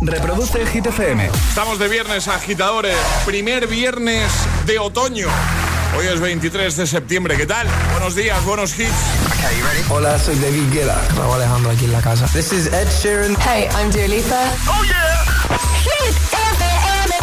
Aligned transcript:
Reproduce 0.00 0.66
Hit 0.66 0.86
FM. 0.86 1.26
Estamos 1.48 1.78
de 1.78 1.88
viernes, 1.88 2.28
agitadores. 2.28 2.96
Primer 3.24 3.66
viernes 3.66 4.30
de 4.66 4.78
otoño. 4.78 5.28
Hoy 5.98 6.06
es 6.06 6.20
23 6.20 6.76
de 6.76 6.86
septiembre. 6.86 7.36
¿Qué 7.36 7.46
tal? 7.46 7.66
Buenos 7.92 8.14
días, 8.14 8.44
buenos 8.44 8.78
hits. 8.78 8.92
Hola, 9.88 10.18
soy 10.18 10.36
David 10.36 10.72
Guetta. 10.72 11.00
Raúl 11.16 11.34
Alejandro 11.36 11.70
aquí 11.70 11.86
en 11.86 11.92
la 11.92 12.02
casa. 12.02 12.26
This 12.32 12.52
is 12.52 12.66
Ed 12.66 12.88
Sheeran. 13.00 13.36
Hey, 13.40 13.68
I'm 13.74 13.90
Dua 13.90 14.06
Lipa. 14.08 14.50
Oh 14.68 14.84
yeah. 14.84 15.24
Hit 15.82 16.14
FM. 16.32 17.14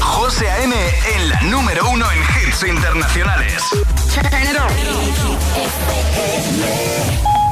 José 0.00 0.50
A.M. 0.50 0.74
en 1.16 1.28
la 1.28 1.40
número 1.42 1.88
uno 1.90 2.06
en 2.12 2.18
hits 2.48 2.62
internacionales. 2.62 3.62
Turn 4.14 4.42
it 4.42 4.56
on. 4.58 4.68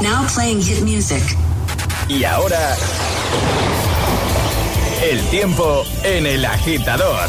Now 0.03 0.27
playing 0.33 0.61
hit 0.63 0.83
music. 0.83 1.23
Y 2.09 2.25
ahora... 2.25 2.77
El 5.03 5.21
tiempo 5.29 5.85
en 6.05 6.27
el 6.27 6.45
agitador. 6.45 7.29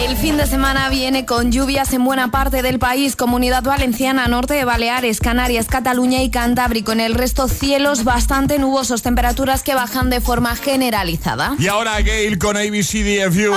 El 0.00 0.16
fin 0.16 0.36
de 0.36 0.46
semana 0.46 0.88
viene 0.88 1.24
con 1.26 1.52
lluvias 1.52 1.92
en 1.92 2.04
buena 2.04 2.30
parte 2.30 2.62
del 2.62 2.78
país, 2.78 3.14
Comunidad 3.14 3.62
Valenciana, 3.62 4.26
Norte 4.26 4.54
de 4.54 4.64
Baleares, 4.64 5.20
Canarias, 5.20 5.66
Cataluña 5.66 6.22
y 6.22 6.30
Cantábrico. 6.30 6.92
En 6.92 7.00
el 7.00 7.14
resto 7.14 7.46
cielos 7.48 8.04
bastante 8.04 8.58
nubosos, 8.58 9.02
temperaturas 9.02 9.62
que 9.62 9.74
bajan 9.74 10.10
de 10.10 10.20
forma 10.20 10.56
generalizada. 10.56 11.54
Y 11.58 11.68
ahora 11.68 12.00
Gail 12.00 12.38
con 12.38 12.56
ABCDFU. 12.56 13.52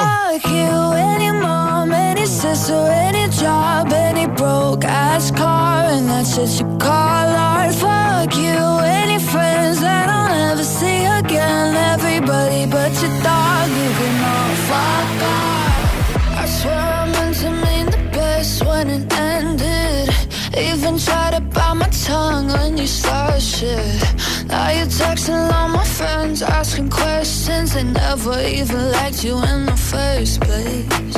Everybody 12.24 12.66
but 12.68 12.94
your 13.02 13.22
dog, 13.22 13.68
you 13.68 13.90
can 14.00 14.16
all 14.32 14.56
fuck 14.70 15.24
off. 15.28 16.40
I 16.40 16.46
swear 16.46 16.80
I 16.80 17.12
meant 17.12 17.36
to 17.44 17.52
mean 17.52 17.86
the 17.88 18.12
best 18.14 18.64
when 18.66 18.90
it 18.90 19.14
ended. 19.14 20.10
Even 20.58 20.98
tried 20.98 21.32
to 21.32 21.42
bite 21.42 21.74
my 21.74 21.90
tongue 21.90 22.48
when 22.48 22.78
you 22.78 22.88
started 22.88 23.42
shit. 23.42 24.48
Now 24.48 24.72
you're 24.72 24.86
texting 24.86 25.52
all 25.52 25.68
my 25.68 25.84
friends, 25.84 26.42
asking 26.42 26.92
questions. 26.92 27.74
They 27.74 27.84
never 27.84 28.40
even 28.40 28.92
liked 28.94 29.22
you 29.26 29.36
in 29.44 29.66
the 29.66 29.76
first 29.76 30.40
place. 30.40 31.14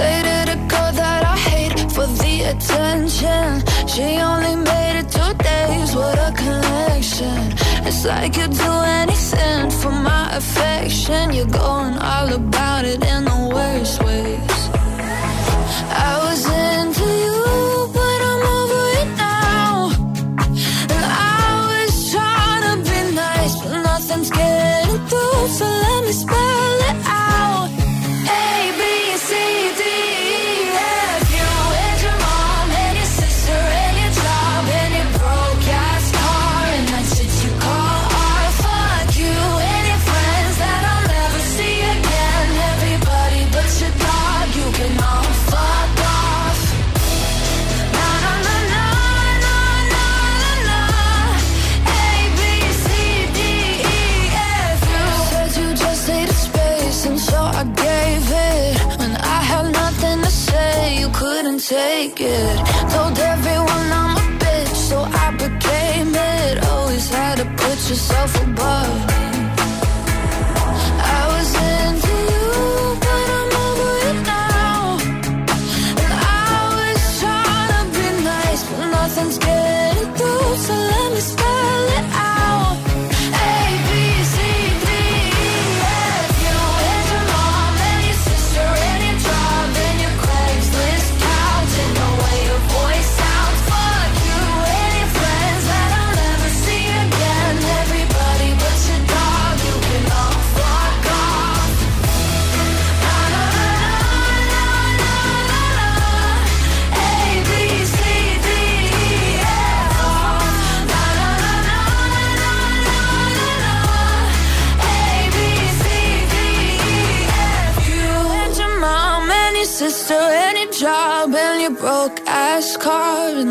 Dated 0.00 0.48
a 0.54 0.58
girl 0.72 0.90
that 1.02 1.22
I 1.34 1.36
hate 1.36 1.80
for 1.92 2.06
the 2.06 2.34
attention. 2.52 3.62
She 3.86 4.06
only 4.30 4.56
made 4.56 5.00
it 5.00 5.10
two 5.10 5.34
days, 5.34 5.94
what 5.94 6.16
a 6.16 6.32
connection. 6.32 7.52
It's 7.86 8.06
like 8.06 8.38
you'd 8.38 8.52
do 8.52 8.72
anything 8.72 9.07
for 9.82 9.90
my 9.90 10.36
affection. 10.36 11.32
You're 11.32 11.46
going 11.46 11.98
all 11.98 12.32
about 12.32 12.84
it 12.84 13.04
in 13.04 13.24
the 13.24 13.50
worst 13.54 14.02
ways. 14.02 14.67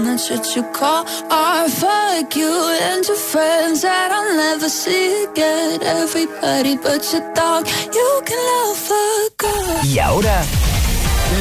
That's 0.08 0.30
what 0.30 0.56
you 0.56 0.64
call 0.72 1.06
art. 1.30 1.70
Fuck 1.70 2.36
you 2.36 2.52
and 2.82 3.06
your 3.06 3.18
friends 3.18 3.82
that 3.82 4.12
I'll 4.12 4.36
never 4.36 4.70
see 4.70 5.26
again. 5.26 5.82
Everybody 5.84 6.78
but 6.78 7.04
your 7.12 7.26
dog, 7.34 7.68
you 7.94 8.22
can 8.26 8.40
love 8.50 8.78
fuck 8.78 9.44
off. 9.44 9.84
Y 9.86 10.00
ahora, 10.00 10.44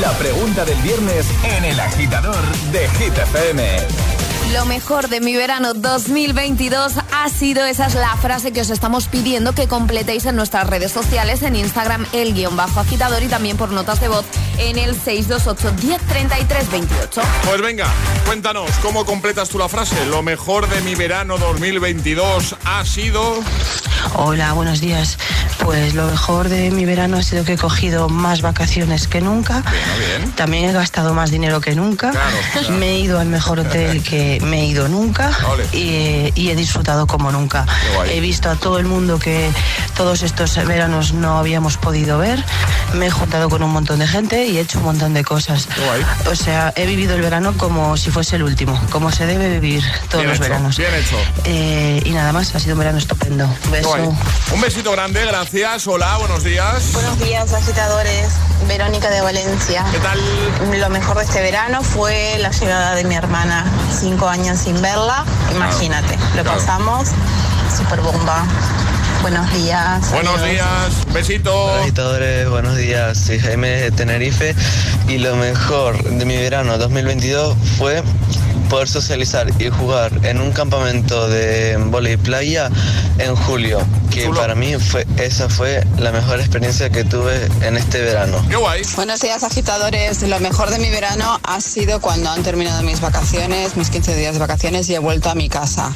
la 0.01 0.13
pregunta 0.19 0.65
del 0.65 0.81
viernes 0.83 1.27
en 1.45 1.65
el 1.65 1.79
agitador 1.79 2.45
de 2.73 2.89
Hit 2.99 3.17
FM. 3.17 4.16
Lo 4.53 4.65
mejor 4.65 5.09
de 5.09 5.21
mi 5.21 5.35
verano 5.35 5.75
2022 5.75 6.95
ha 7.13 7.29
sido, 7.29 7.65
esa 7.65 7.87
es 7.87 7.95
la 7.95 8.17
frase 8.17 8.53
que 8.53 8.61
os 8.61 8.71
estamos 8.71 9.09
pidiendo 9.09 9.53
que 9.53 9.67
completéis 9.67 10.25
en 10.27 10.37
nuestras 10.37 10.69
redes 10.69 10.93
sociales, 10.93 11.43
en 11.43 11.57
Instagram, 11.57 12.07
el 12.13 12.33
guion 12.33 12.57
bajo 12.57 12.81
agitador 12.81 13.23
y 13.23 13.29
también 13.29 13.57
por 13.57 13.71
notas 13.71 14.01
de 14.01 14.09
voz 14.09 14.25
en 14.59 14.79
el 14.79 14.95
628 14.95 15.87
1033 15.87 16.71
28. 16.71 17.23
Pues 17.45 17.61
venga, 17.61 17.93
cuéntanos, 18.25 18.71
¿cómo 18.83 19.05
completas 19.05 19.49
tú 19.49 19.59
la 19.59 19.69
frase? 19.69 20.07
Lo 20.07 20.23
mejor 20.23 20.69
de 20.69 20.81
mi 20.83 20.95
verano 20.95 21.39
2022 21.39 22.57
ha 22.65 22.85
sido... 22.85 23.41
Hola, 24.15 24.53
buenos 24.53 24.81
días. 24.81 25.19
Pues 25.67 25.95
lo 25.95 26.07
mejor 26.07 26.49
de 26.49 26.71
mi 26.71 26.85
verano 26.85 27.17
ha 27.17 27.23
sido 27.25 27.45
que 27.45 27.55
he 27.55 27.59
cogido 27.59 28.09
más 28.09 28.41
vacaciones 28.41 29.09
que 29.09 29.21
nunca. 29.21 29.65
También 30.37 30.71
he 30.71 30.73
gastado 30.73 31.13
más 31.13 31.33
dinero 31.33 31.61
que 31.61 31.75
nunca. 31.75 32.13
Me 32.79 32.91
he 32.91 32.99
ido 33.01 33.19
al 33.19 33.27
mejor 33.27 33.59
hotel 33.59 34.01
que 34.05 34.39
me 34.45 34.61
he 34.61 34.67
ido 34.67 34.87
nunca. 34.87 35.37
Y, 35.73 36.31
y 36.37 36.51
he 36.51 36.55
disfrutado 36.55 37.09
como 37.09 37.33
nunca. 37.33 37.67
He 38.09 38.21
visto 38.21 38.49
a 38.49 38.55
todo 38.55 38.79
el 38.79 38.87
mundo 38.87 39.19
que 39.19 39.51
todos 39.97 40.23
estos 40.23 40.55
veranos 40.67 41.13
no 41.15 41.37
habíamos 41.37 41.79
podido 41.79 42.17
ver. 42.19 42.45
Me 42.95 43.07
he 43.07 43.11
juntado 43.11 43.51
con 43.51 43.61
un 43.65 43.73
montón 43.73 43.99
de 43.99 44.07
gente 44.07 44.47
y 44.47 44.59
he 44.59 44.61
hecho 44.61 44.79
un 44.79 44.85
montón 44.85 45.15
de 45.15 45.25
cosas. 45.25 45.67
O 46.31 46.37
sea, 46.37 46.73
he 46.77 46.87
vivido 46.87 47.17
el 47.17 47.23
verano 47.23 47.55
como 47.57 47.97
si 47.97 48.13
fuese 48.13 48.37
el 48.37 48.45
último, 48.45 48.81
como 48.91 49.11
se 49.11 49.27
debe 49.27 49.59
vivir 49.59 49.83
todos 50.09 50.25
Bien 50.25 50.29
los 50.29 50.37
hecho, 50.37 50.43
veranos. 50.49 50.77
bien 50.77 50.95
hecho. 50.95 51.17
Eh, 51.45 52.03
y 52.05 52.11
nada 52.13 52.33
más, 52.33 52.55
ha 52.55 52.61
sido 52.61 52.75
un 52.75 52.79
verano 52.79 52.99
estupendo. 52.99 53.53
Un 53.65 53.71
beso. 53.73 54.15
Un 54.55 54.61
besito 54.61 54.93
grande, 54.93 55.25
gracias. 55.27 55.56
Hola, 55.57 56.19
buenos 56.19 56.45
días. 56.45 56.93
Buenos 56.93 57.19
días, 57.19 57.51
agitadores. 57.55 58.29
Verónica 58.69 59.09
de 59.09 59.23
Valencia. 59.23 59.87
¿Qué 59.91 59.99
tal? 60.01 60.21
Lo 60.79 60.91
mejor 60.91 61.17
de 61.17 61.25
este 61.25 61.41
verano 61.41 61.83
fue 61.83 62.37
la 62.41 62.51
llegada 62.51 62.95
de 62.95 63.05
mi 63.05 63.15
hermana. 63.15 63.65
Cinco 63.91 64.29
años 64.29 64.59
sin 64.59 64.83
verla. 64.83 65.25
Imagínate, 65.55 66.15
lo 66.37 66.43
claro. 66.43 66.59
pasamos 66.59 67.09
super 67.75 68.03
bomba. 68.03 68.45
Buenos 69.23 69.51
días. 69.55 70.11
Buenos 70.11 70.39
adiós. 70.41 70.51
días, 70.51 71.15
besito. 71.15 71.75
Agitadores, 71.77 72.51
buenos 72.51 72.77
días. 72.77 73.17
Soy 73.17 73.39
Jaime 73.39 73.69
de 73.69 73.91
Tenerife 73.93 74.55
y 75.09 75.17
lo 75.17 75.37
mejor 75.37 76.03
de 76.05 76.25
mi 76.27 76.37
verano 76.37 76.77
2022 76.77 77.57
fue 77.79 78.03
poder 78.69 78.89
socializar 78.89 79.51
y 79.59 79.69
jugar 79.69 80.13
en 80.25 80.41
un 80.41 80.53
campamento 80.53 81.29
de 81.29 81.77
volei 81.77 82.17
playa 82.17 82.71
en 83.19 83.35
julio, 83.35 83.81
que 84.11 84.29
para 84.31 84.55
mí 84.55 84.75
fue 84.77 85.07
esa 85.19 85.49
fue 85.49 85.85
la 85.99 86.13
mejor 86.13 86.41
experiencia 86.41 86.91
que 86.91 87.05
tuve 87.05 87.49
en 87.63 87.77
este 87.77 88.03
verano. 88.03 88.45
¡Qué 88.49 88.57
guay! 88.57 88.83
Buenos 88.97 89.21
días, 89.21 89.45
agitadores. 89.45 90.23
Lo 90.23 90.41
mejor 90.41 90.71
de 90.71 90.79
mi 90.79 90.91
verano 90.91 91.39
ha 91.43 91.61
sido 91.61 92.01
cuando 92.01 92.31
han 92.31 92.43
terminado 92.43 92.83
mis 92.83 93.01
vacaciones, 93.01 93.77
mis 93.77 93.91
15 93.91 94.15
días 94.17 94.35
de 94.35 94.41
vacaciones 94.41 94.89
y 94.89 94.95
he 94.95 94.99
vuelto 94.99 95.31
a 95.31 95.35
mi 95.35 95.49
casa. 95.49 95.93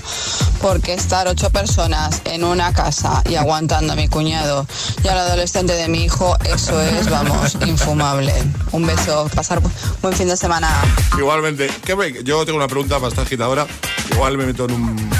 Porque 0.61 0.95
estar 0.95 1.27
ocho 1.29 1.51
personas 1.51 2.23
en 2.25 2.45
una 2.45 2.73
casa 2.73 3.23
y 3.29 3.35
aguantando 3.35 3.95
a 3.95 3.97
mi 3.97 4.09
cuñado 4.09 4.67
y 5.03 5.09
al 5.09 5.19
adolescente 5.19 5.75
de 5.75 5.89
mi 5.89 6.05
hijo, 6.05 6.37
eso 6.45 6.81
es, 6.81 7.09
vamos, 7.11 7.57
infumable. 7.67 8.33
Un 8.73 8.87
beso, 8.87 9.29
pasar 9.35 9.61
buen 10.03 10.15
fin 10.15 10.29
de 10.29 10.37
semana. 10.37 10.71
Igualmente, 11.19 11.71
¿qué 11.85 12.23
yo 12.25 12.45
tengo 12.45 12.60
una 12.61 12.69
pregunta 12.69 13.01
esta 13.09 13.23
agitadora. 13.23 13.67
Igual 14.13 14.37
me 14.37 14.47
meto 14.47 14.67
en 14.67 14.73
un 14.73 15.11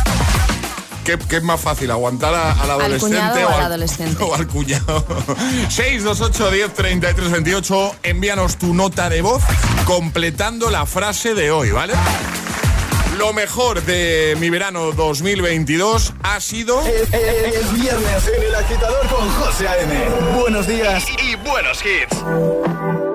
¿Qué, 1.05 1.19
es 1.37 1.43
más 1.43 1.61
fácil, 1.61 1.91
aguantar 1.91 2.35
al 2.35 2.71
adolescente, 2.71 3.45
o, 3.45 3.49
al, 3.49 3.63
adolescente? 3.63 4.23
o 4.23 4.35
al 4.35 4.47
cuñado? 4.47 5.05
628 5.69 6.51
10 6.51 6.75
33 6.75 7.31
28. 7.31 7.97
Envíanos 8.03 8.59
tu 8.59 8.75
nota 8.75 9.09
de 9.09 9.23
voz 9.23 9.43
completando 9.87 10.71
la 10.71 10.85
frase 10.85 11.35
de 11.35 11.51
hoy, 11.51 11.71
¿vale? 11.71 11.95
Lo 13.17 13.33
mejor 13.33 13.83
de 13.83 14.37
mi 14.39 14.51
verano 14.51 14.93
2022 14.93 16.13
ha 16.23 16.41
sido. 16.41 16.81
Es, 16.83 17.11
viernes 17.11 18.31
en 18.37 18.43
el 18.43 18.55
agitador 18.55 19.07
con 19.09 19.29
José 19.31 19.67
A.M. 19.69 20.09
Buenos 20.39 20.67
días 20.67 21.05
y 21.23 21.35
buenos 21.37 21.83
hits. 21.85 23.10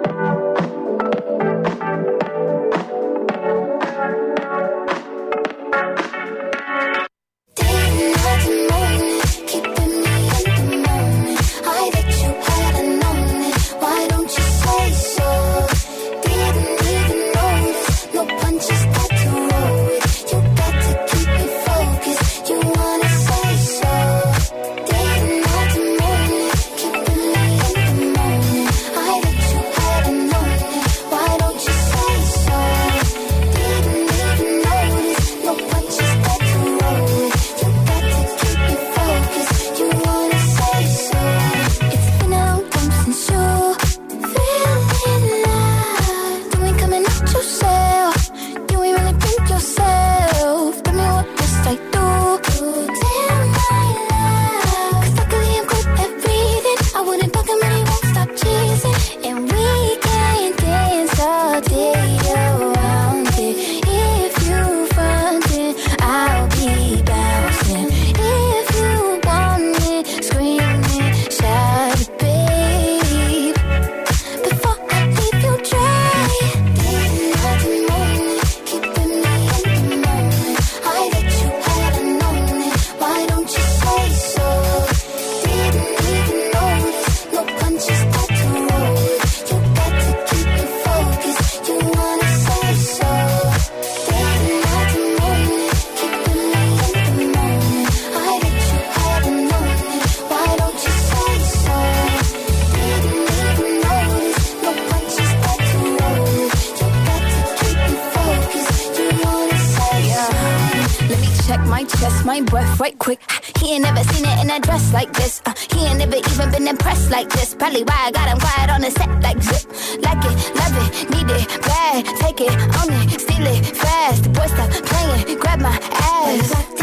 grab 125.57 125.61
my 125.61 125.77
ass. 125.91 126.51
Locked. 126.51 126.75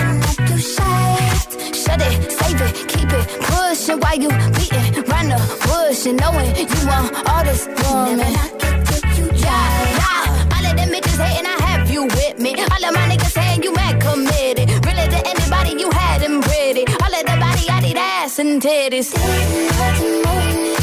Shut 1.75 2.01
it, 2.01 2.31
save 2.31 2.61
it, 2.61 2.89
keep 2.89 3.11
it 3.13 3.27
pushing 3.41 3.99
while 4.01 4.19
you 4.19 4.29
beating 4.57 5.03
round 5.11 5.31
the 5.31 5.39
bush 5.67 6.07
and 6.07 6.19
knowing 6.21 6.55
you 6.75 6.87
want 6.87 7.29
all 7.29 7.45
this 7.45 7.67
woman. 7.67 8.33
Never 8.63 8.99
it 8.99 9.19
you 9.19 9.29
all 10.55 10.67
of 10.67 10.77
them 10.77 10.89
bitches 10.89 11.19
I 11.47 11.57
have 11.67 11.91
you 11.91 12.05
with 12.05 12.39
me. 12.39 12.55
All 12.55 12.85
of 12.85 12.95
my 12.95 13.09
niggas 13.11 13.37
you 13.63 13.75
committed. 14.01 14.71
Really 14.87 15.09
to 15.09 15.21
anybody, 15.27 15.81
you 15.81 15.91
had 15.91 16.21
them 16.23 16.41
pretty. 16.43 16.85
All 17.03 17.15
of 17.15 17.25
body, 17.41 17.67
ass 17.97 18.39
and 18.39 18.63
titties. 18.63 19.13
Didn't 19.13 20.82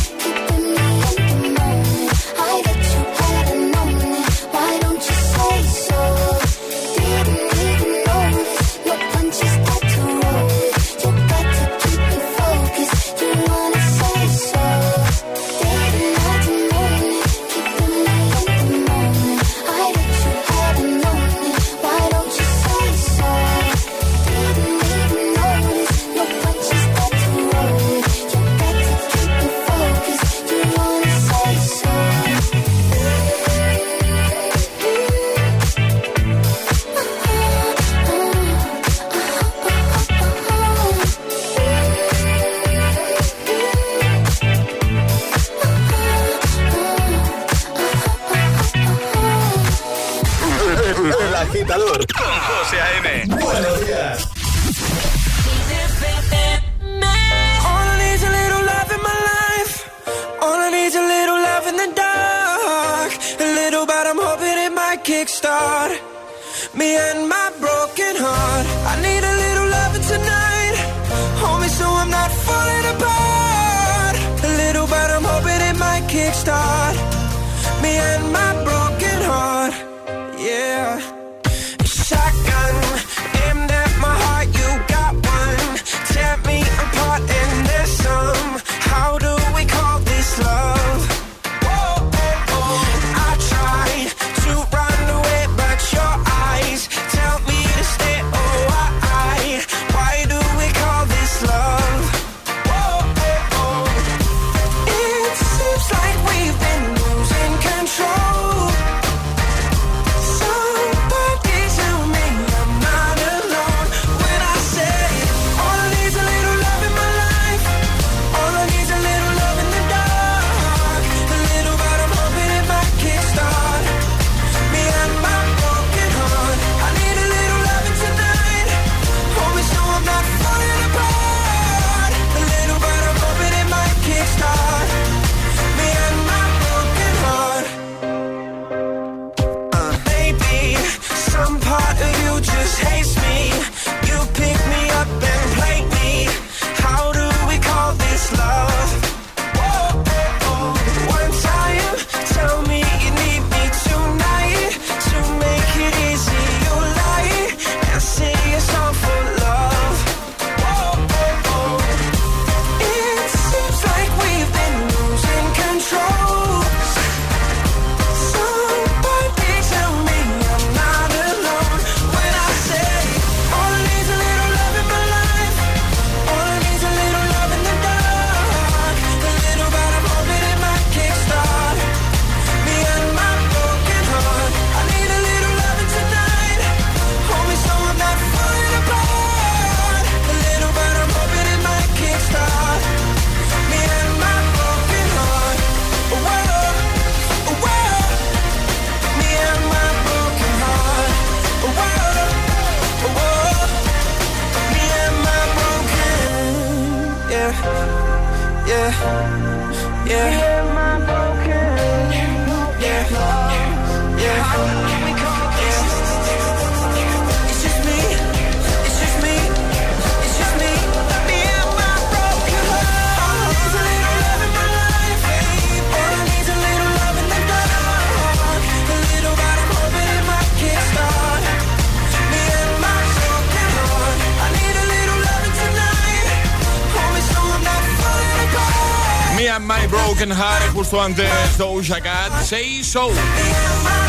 Broken 239.89 240.31
Heart, 240.31 240.73
justo 240.73 241.01
antes 241.01 241.29
Doja 241.57 242.01
Cat, 242.01 242.43
Say 242.43 242.83
So. 242.83 243.09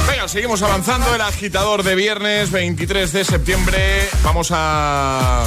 Venga, 0.09 0.29
seguimos 0.29 0.63
avanzando. 0.63 1.15
El 1.15 1.21
agitador 1.21 1.83
de 1.83 1.95
viernes 1.95 2.51
23 2.51 3.13
de 3.13 3.25
septiembre. 3.25 4.09
Vamos 4.23 4.49
a 4.53 5.45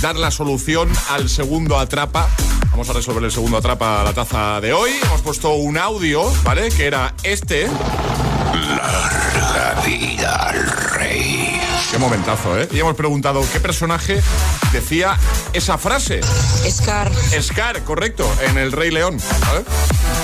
dar 0.00 0.16
la 0.16 0.30
solución 0.30 0.90
al 1.10 1.28
segundo 1.28 1.78
atrapa. 1.78 2.28
Vamos 2.70 2.90
a 2.90 2.92
resolver 2.92 3.24
el 3.24 3.32
segundo 3.32 3.56
atrapa 3.56 4.00
a 4.00 4.04
la 4.04 4.12
taza 4.12 4.60
de 4.60 4.72
hoy. 4.72 4.90
Hemos 5.02 5.22
puesto 5.22 5.54
un 5.54 5.78
audio, 5.78 6.30
¿vale? 6.42 6.68
Que 6.70 6.86
era 6.86 7.14
este. 7.22 7.68
Larga 8.52 9.82
vida 9.84 10.34
al 10.34 10.68
rey. 10.94 11.60
Qué 11.90 11.98
momentazo, 11.98 12.58
¿eh? 12.60 12.68
Y 12.72 12.80
hemos 12.80 12.96
preguntado 12.96 13.42
qué 13.52 13.60
personaje 13.60 14.20
decía 14.76 15.16
esa 15.54 15.78
frase. 15.78 16.20
Scar. 16.68 17.10
Scar, 17.40 17.82
correcto, 17.84 18.30
en 18.46 18.58
El 18.58 18.72
Rey 18.72 18.90
León, 18.90 19.18
¿vale? 19.46 19.64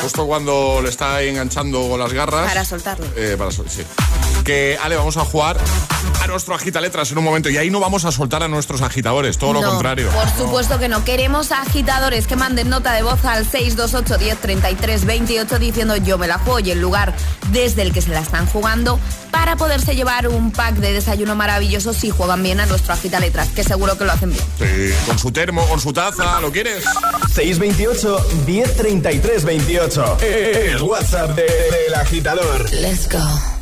Justo 0.03 0.27
cuando 0.27 0.81
le 0.83 0.91
está 0.91 1.23
enganchando 1.23 1.97
las 1.97 2.13
garras. 2.13 2.49
Para 2.49 2.65
soltarlo. 2.65 3.07
Eh, 3.17 3.37
para 3.39 3.51
sí. 3.51 3.83
Que, 4.45 4.79
Ale, 4.83 4.97
vamos 4.97 5.17
a 5.17 5.25
jugar 5.25 5.57
a 6.21 6.27
nuestro 6.27 6.55
agita 6.55 6.81
letras 6.81 7.11
en 7.13 7.19
un 7.19 7.25
momento 7.25 7.49
y 7.49 7.57
ahí 7.57 7.71
no 7.71 7.81
vamos 7.81 8.05
a 8.05 8.13
soltar 8.13 8.43
a 8.43 8.49
nuestros 8.49 8.83
agitadores, 8.83 9.39
todo 9.39 9.53
lo 9.53 9.63
contrario. 9.63 10.09
Por 10.11 10.29
supuesto 10.37 10.79
que 10.79 10.89
no. 10.89 11.05
Queremos 11.05 11.53
agitadores 11.53 12.27
que 12.27 12.37
manden 12.37 12.69
nota 12.69 12.93
de 12.93 13.03
voz 13.03 13.25
al 13.25 13.47
628 13.47 14.19
10 14.19 14.39
33 14.39 15.05
28 15.05 15.59
diciendo 15.59 15.97
yo 15.97 16.19
me 16.19 16.27
la 16.27 16.39
juego 16.39 16.61
y 16.61 16.71
el 16.71 16.81
lugar 16.81 17.15
desde 17.51 17.83
el 17.83 17.93
que 17.93 18.03
se 18.03 18.11
la 18.11 18.21
están 18.21 18.47
jugando 18.47 18.99
para 19.31 19.57
poderse 19.57 19.95
llevar 19.95 20.29
un 20.29 20.53
pack 20.53 20.77
de 20.77 20.93
desayuno 20.93 21.35
maravilloso 21.35 21.93
si 21.93 22.11
juegan 22.11 22.43
bien 22.43 22.61
a 22.61 22.67
nuestro 22.67 22.93
agita 22.93 23.21
letras, 23.21 23.49
que 23.49 23.65
seguro 23.65 23.97
que 23.97 24.05
lo 24.05 24.13
hacen 24.13 24.31
bien. 24.31 24.45
Sí, 24.59 24.95
con 25.07 25.19
su 25.19 25.33
termo, 25.33 25.67
con 25.67 25.81
su 25.81 25.93
taza, 25.93 26.41
¿lo 26.41 26.53
quieres? 26.53 26.85
628 27.33 28.27
1033 28.47 29.45
28. 29.45 30.19
El 30.21 30.83
WhatsApp 30.83 31.31
del 31.37 31.95
agitador. 31.95 32.71
Let's 32.73 33.09
go. 33.09 33.62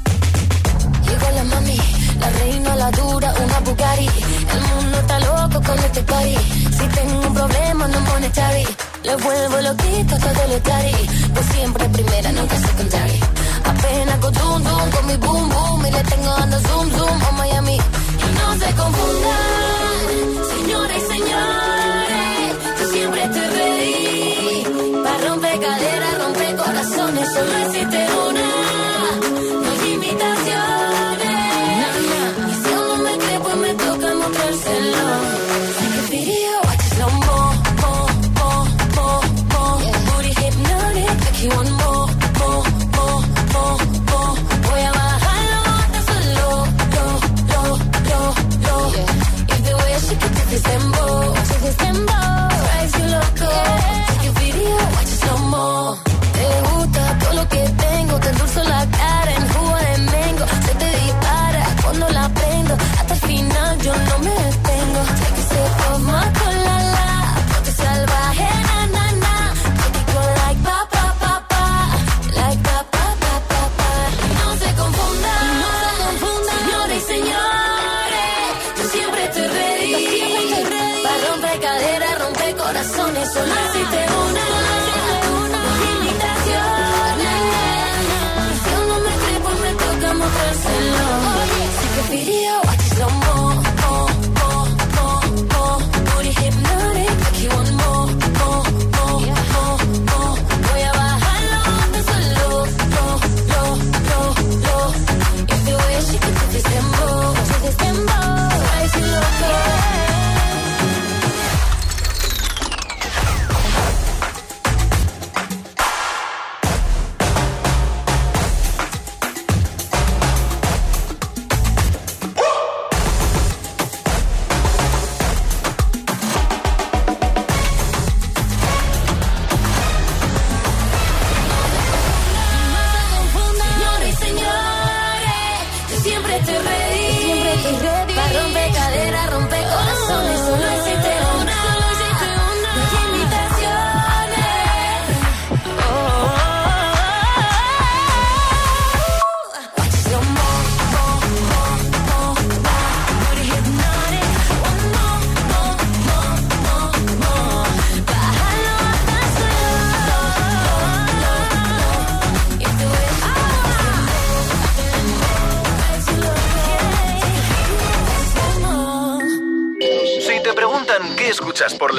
La 2.21 2.29
reina, 2.41 2.77
la 2.77 2.91
dura, 2.91 3.33
una 3.45 3.61
Bugatti. 3.61 4.09
El 4.55 4.61
mundo 4.71 4.99
está 4.99 5.19
loco 5.21 5.63
con 5.67 5.79
este 5.79 6.03
party. 6.03 6.37
Si 6.77 6.85
tengo 6.97 7.27
un 7.29 7.35
problema, 7.35 7.89
no 7.89 8.01
monetary. 8.01 8.67
Le 9.05 9.17
vuelvo 9.17 9.61
loquito 9.69 10.15
todo 10.19 10.43
lo 10.53 10.59
cari. 10.63 10.97
Pues 11.35 11.47
siempre 11.55 11.89
primera, 11.89 12.33
nunca 12.33 12.57
secondary. 12.57 13.21
Apenas 13.65 14.19
con 14.19 14.35
zoom 14.35 14.63
zoom, 14.63 14.91
con 14.91 15.07
mi 15.07 15.17
boom 15.17 15.49
boom. 15.49 15.87
Y 15.87 15.91
le 15.91 16.03
tengo 16.05 16.31
dando 16.39 16.59
zoom 16.61 16.91
zoom 16.97 17.23
a 17.29 17.31
Miami. 17.33 17.79
No 18.39 18.47
se 18.63 18.75
confundan, 18.81 20.17
señores 20.55 21.03
y 21.03 21.13
señores. 21.15 22.49
Yo 22.79 22.89
siempre 22.93 23.25
estoy 23.25 23.47
ready. 23.59 25.03
Para 25.05 25.19
romper 25.29 25.61
caderas, 25.61 26.19
romper 26.23 26.57
corazones. 26.57 27.29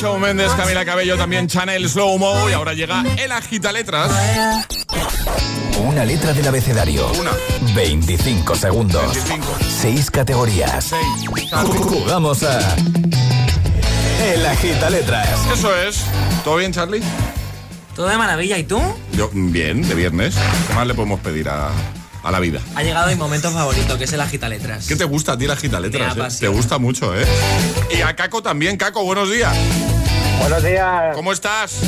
Shawn 0.00 0.18
Mendes, 0.18 0.50
Camila 0.52 0.82
Cabello, 0.82 1.18
también 1.18 1.46
Chanel 1.46 1.86
Slow 1.86 2.16
Mo 2.16 2.48
y 2.48 2.54
ahora 2.54 2.72
llega 2.72 3.04
el 3.18 3.30
agita 3.32 3.70
letras. 3.70 4.10
Una 5.78 6.06
letra 6.06 6.32
del 6.32 6.48
abecedario. 6.48 7.06
Una. 7.20 7.32
25 7.74 8.54
segundos. 8.54 9.12
25. 9.12 9.46
6 9.60 10.10
categorías. 10.10 10.84
Seis. 10.84 11.28
Jugamos 11.82 12.42
a 12.44 12.76
El 14.24 14.46
agita 14.46 14.88
letras. 14.88 15.28
Eso 15.52 15.76
es. 15.76 16.02
¿Todo 16.44 16.56
bien, 16.56 16.72
Charlie? 16.72 17.02
Todo 17.94 18.08
de 18.08 18.16
maravilla, 18.16 18.56
¿y 18.56 18.64
tú? 18.64 18.80
Yo, 19.12 19.28
bien, 19.34 19.86
de 19.86 19.94
viernes. 19.94 20.34
¿Qué 20.66 20.72
más 20.72 20.86
le 20.86 20.94
podemos 20.94 21.20
pedir 21.20 21.50
a, 21.50 21.68
a 22.22 22.30
la 22.30 22.40
vida? 22.40 22.60
Ha 22.74 22.82
llegado 22.82 23.08
mi 23.08 23.16
momento 23.16 23.50
favorito, 23.50 23.98
que 23.98 24.04
es 24.04 24.12
el 24.12 24.20
agita 24.20 24.48
letras. 24.48 24.86
¿Qué 24.86 24.96
te 24.96 25.04
gusta 25.04 25.32
a 25.32 25.38
ti 25.38 25.46
la 25.46 25.56
gita 25.56 25.80
letras? 25.80 26.16
Me 26.16 26.26
eh? 26.26 26.30
Te 26.40 26.48
gusta 26.48 26.78
mucho, 26.78 27.18
¿eh? 27.18 27.26
Y 27.96 28.00
a 28.02 28.14
Caco 28.16 28.42
también. 28.42 28.76
Caco, 28.76 29.04
buenos 29.04 29.30
días. 29.30 29.56
Buenos 30.40 30.62
días. 30.62 31.14
¿Cómo 31.14 31.32
estás? 31.32 31.80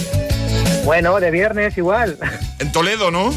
Bueno, 0.85 1.19
de 1.21 1.31
viernes 1.31 1.77
igual. 1.79 2.19
En 2.59 2.73
Toledo, 2.73 3.11
¿no? 3.11 3.33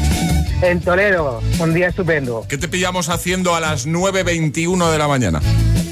En 0.62 0.80
Toledo, 0.80 1.42
un 1.58 1.74
día 1.74 1.88
estupendo. 1.88 2.46
¿Qué 2.48 2.58
te 2.58 2.68
pillamos 2.68 3.08
haciendo 3.08 3.54
a 3.54 3.60
las 3.60 3.86
9.21 3.86 4.90
de 4.90 4.98
la 4.98 5.08
mañana? 5.08 5.40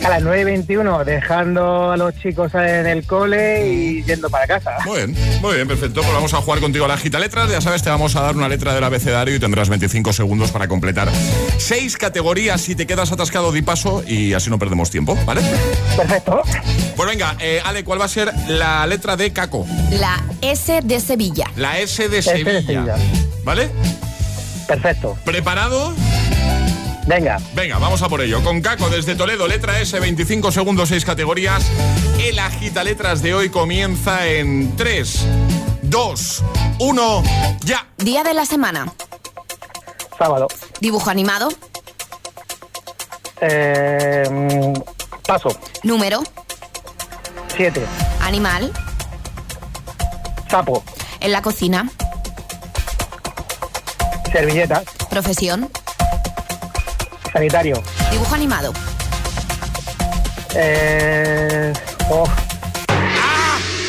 A 0.05 0.11
las 0.11 0.23
9.21, 0.23 1.05
dejando 1.05 1.93
a 1.93 1.97
los 1.97 2.15
chicos 2.21 2.55
en 2.55 2.87
el 2.87 3.07
cole 3.07 3.67
y 3.67 4.03
yendo 4.05 4.29
para 4.29 4.47
casa. 4.47 4.77
Muy 4.85 4.99
bien, 4.99 5.17
muy 5.41 5.55
bien, 5.55 5.67
perfecto. 5.67 6.03
Pues 6.03 6.13
vamos 6.13 6.35
a 6.35 6.43
jugar 6.43 6.61
contigo 6.61 6.85
a 6.85 6.89
la 6.89 6.99
gita 6.99 7.19
letras. 7.19 7.51
Ya 7.51 7.63
sabes, 7.63 7.83
te 7.83 7.89
vamos 7.89 8.15
a 8.15 8.21
dar 8.21 8.37
una 8.37 8.49
letra 8.49 8.75
del 8.75 8.85
abecedario 8.85 9.35
y 9.35 9.41
tendrás 9.41 9.71
25 9.71 10.13
segundos 10.13 10.51
para 10.51 10.69
completar 10.69 11.09
seis 11.57 11.97
categorías. 11.97 12.61
Si 12.61 12.75
te 12.75 12.87
quedas 12.87 13.13
atascado, 13.13 13.51
di 13.51 13.63
paso 13.63 14.05
y 14.07 14.35
así 14.35 14.51
no 14.51 14.59
perdemos 14.59 14.91
tiempo, 14.91 15.17
¿vale? 15.25 15.41
Perfecto. 15.97 16.43
Pues 16.97 17.09
venga, 17.09 17.37
eh, 17.41 17.63
Ale, 17.65 17.83
¿cuál 17.83 17.99
va 17.99 18.05
a 18.05 18.09
ser 18.09 18.31
la 18.47 18.87
letra 18.87 19.17
de 19.17 19.33
Caco? 19.33 19.67
La 19.91 20.23
S 20.43 20.83
de 20.83 21.01
Sevilla. 21.01 21.51
La 21.57 21.79
S 21.79 22.11
de 22.11 22.19
S 22.19 22.31
de 22.31 22.45
Sevilla. 22.45 22.63
Sevilla. 22.63 22.97
¿Vale? 23.43 23.71
Perfecto. 24.67 25.17
¿Preparado? 25.25 25.95
Venga. 27.07 27.39
Venga, 27.55 27.79
vamos 27.79 28.03
a 28.03 28.09
por 28.09 28.21
ello. 28.21 28.43
Con 28.43 28.61
Caco 28.61 28.89
desde 28.89 29.15
Toledo, 29.15 29.47
letra 29.47 29.79
S, 29.81 29.99
25 29.99 30.51
segundos, 30.53 30.89
6 30.89 31.05
categorías. 31.05 31.65
El 32.19 32.39
agita 32.39 32.83
letras 32.83 33.23
de 33.23 33.35
hoy 33.35 33.51
comienza 33.51 34.27
en 34.27 34.75
3, 34.77 35.27
2, 35.83 36.43
1, 36.79 37.23
ya. 37.61 37.87
Día 37.99 38.25
de 38.25 38.33
la 38.33 38.47
semana. 38.47 38.93
Sábado. 40.19 40.49
Dibujo 40.81 41.11
animado. 41.11 41.49
Eh, 43.41 44.25
mm, 44.31 44.73
paso. 45.27 45.49
Número. 45.83 46.23
7. 47.55 47.85
Animal. 48.21 48.73
Sapo. 50.51 50.83
En 51.21 51.33
la 51.33 51.43
cocina. 51.43 51.91
Servilletas. 54.33 54.85
Profesión. 55.11 55.69
Sanitario. 57.35 57.83
Dibujo 58.13 58.33
animado. 58.33 58.73
Eh, 60.55 61.73
oh, 62.09 62.29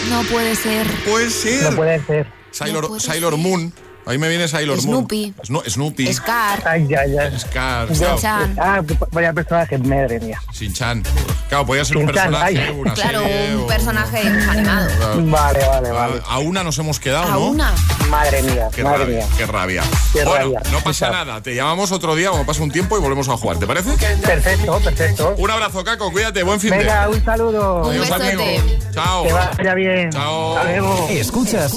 No 0.10 0.24
puede 0.24 0.56
ser. 0.56 0.88
Puede 1.08 1.30
ser. 1.30 1.70
no 1.70 1.76
puede 1.76 2.04
ser. 2.04 2.28
Sailor, 2.50 2.82
No 2.82 2.88
puede 2.90 3.02
Sailor 3.02 3.38
Moon. 3.38 3.72
Ahí 4.08 4.18
me 4.18 4.30
viene 4.30 4.48
Sailor 4.48 4.80
Snoopy. 4.80 5.34
Moon. 5.36 5.64
Sno- 5.64 5.70
Snoopy. 5.70 6.14
Scar. 6.14 6.62
Ay, 6.68 6.88
ya, 6.88 7.06
ya. 7.08 7.40
Scar. 7.40 7.88
Claro. 7.88 8.18
Chan. 8.20 8.56
Ah, 8.60 8.82
vaya 9.12 9.34
personaje, 9.34 9.78
madre 9.80 10.20
mía. 10.20 10.40
Sin-chan. 10.54 11.02
Claro, 11.50 11.66
podía 11.66 11.84
ser 11.86 11.98
un 11.98 12.06
personaje, 12.08 12.72
una 12.72 12.94
Claro, 12.94 13.22
serie 13.24 13.56
un 13.56 13.62
o- 13.64 13.68
personaje 13.68 14.20
animado. 14.50 14.88
Vale, 15.32 15.66
vale, 15.68 15.92
vale. 15.92 16.22
A, 16.28 16.34
a 16.36 16.40
una 16.40 16.64
nos 16.64 16.78
hemos 16.78 17.00
quedado, 17.00 17.26
A 17.28 17.32
¿no? 17.32 17.48
una. 17.48 17.74
Madre 18.10 18.44
mía, 18.44 18.70
Qué 18.74 18.84
madre 18.84 19.00
rabia, 19.00 19.18
mía. 19.18 19.28
qué 19.38 19.46
rabia. 19.48 19.84
Qué 20.14 20.24
bueno, 20.24 20.54
rabia. 20.56 20.62
no 20.72 20.80
pasa 20.82 21.10
nada. 21.10 21.42
Te 21.42 21.56
llamamos 21.56 21.92
otro 21.92 22.16
día 22.16 22.30
cuando 22.30 22.46
pase 22.46 22.62
un 22.62 22.72
tiempo 22.72 22.98
y 22.98 23.02
volvemos 23.02 23.28
a 23.30 23.38
jugar, 23.38 23.58
¿te 23.58 23.66
parece? 23.66 23.92
Perfecto, 24.22 24.80
perfecto. 24.80 25.34
Un 25.38 25.50
abrazo, 25.52 25.84
Caco. 25.84 26.12
Cuídate. 26.12 26.44
Buen 26.44 26.60
fin 26.60 26.70
Venga, 26.70 27.08
de. 27.08 27.16
un 27.16 27.26
saludo. 27.26 27.82
Un 27.84 27.90
Adiós, 27.92 28.08
besote. 28.10 28.32
amigo. 28.34 28.62
Chao. 28.94 29.24
Que 29.24 29.34
vaya 29.34 29.74
bien. 29.74 30.10
Chao. 30.12 30.58
Hasta 30.58 30.70
luego. 30.72 31.08
Escuchas 31.10 31.74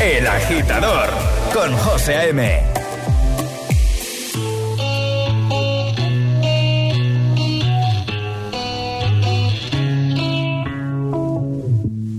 El 0.00 0.26
agitador 0.26 1.10
con 1.52 1.76
José 1.76 2.16
A.M. 2.16 2.62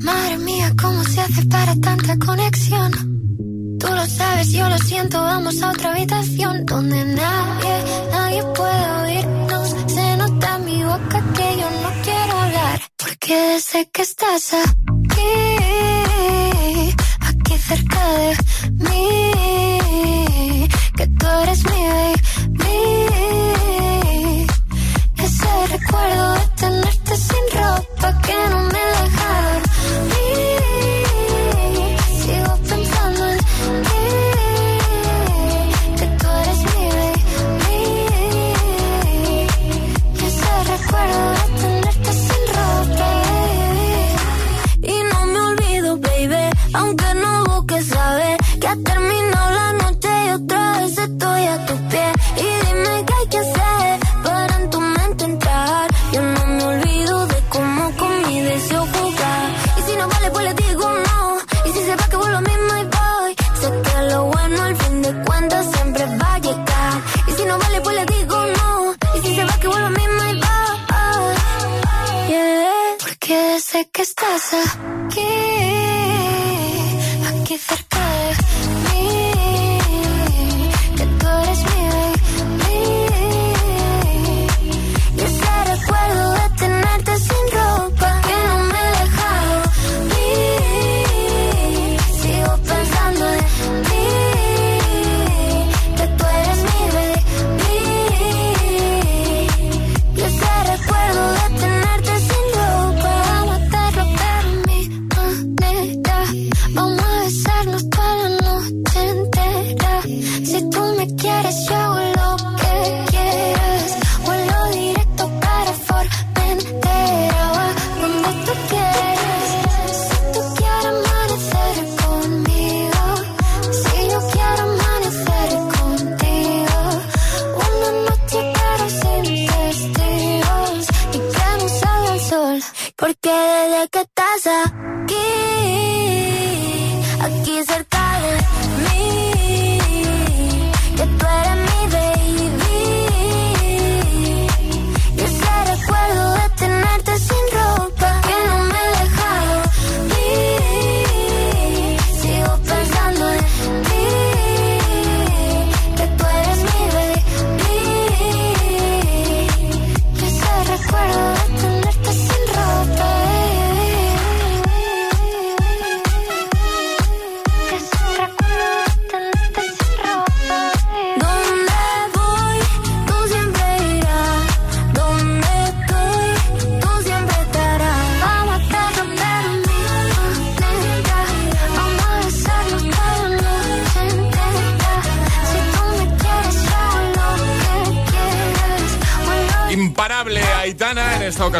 Madre 0.04 0.38
mía, 0.38 0.72
¿cómo 0.80 1.04
se 1.06 1.22
hace 1.22 1.44
para 1.48 1.76
tanta 1.78 2.20
conexión? 2.20 2.91
Tú 3.80 3.88
lo 3.88 4.06
sabes, 4.06 4.52
yo 4.52 4.70
lo 4.70 4.78
siento, 4.78 5.20
vamos 5.20 5.60
a 5.63 5.72
otra 5.72 5.94
habitación 5.94 6.63
donde 6.67 7.04
nadie, 7.04 7.84
nadie 8.12 8.44
puede 8.56 8.91
oírnos. 9.02 9.76
Se 9.88 10.17
nota 10.17 10.58
en 10.58 10.65
mi 10.65 10.84
boca 10.84 11.24
que 11.34 11.58
yo 11.60 11.70
no 11.82 11.89
quiero 12.04 12.41
hablar, 12.41 12.80
porque 12.96 13.60
sé 13.60 13.89
que 13.91 14.04
estás 14.04 14.54
aquí, 14.54 14.90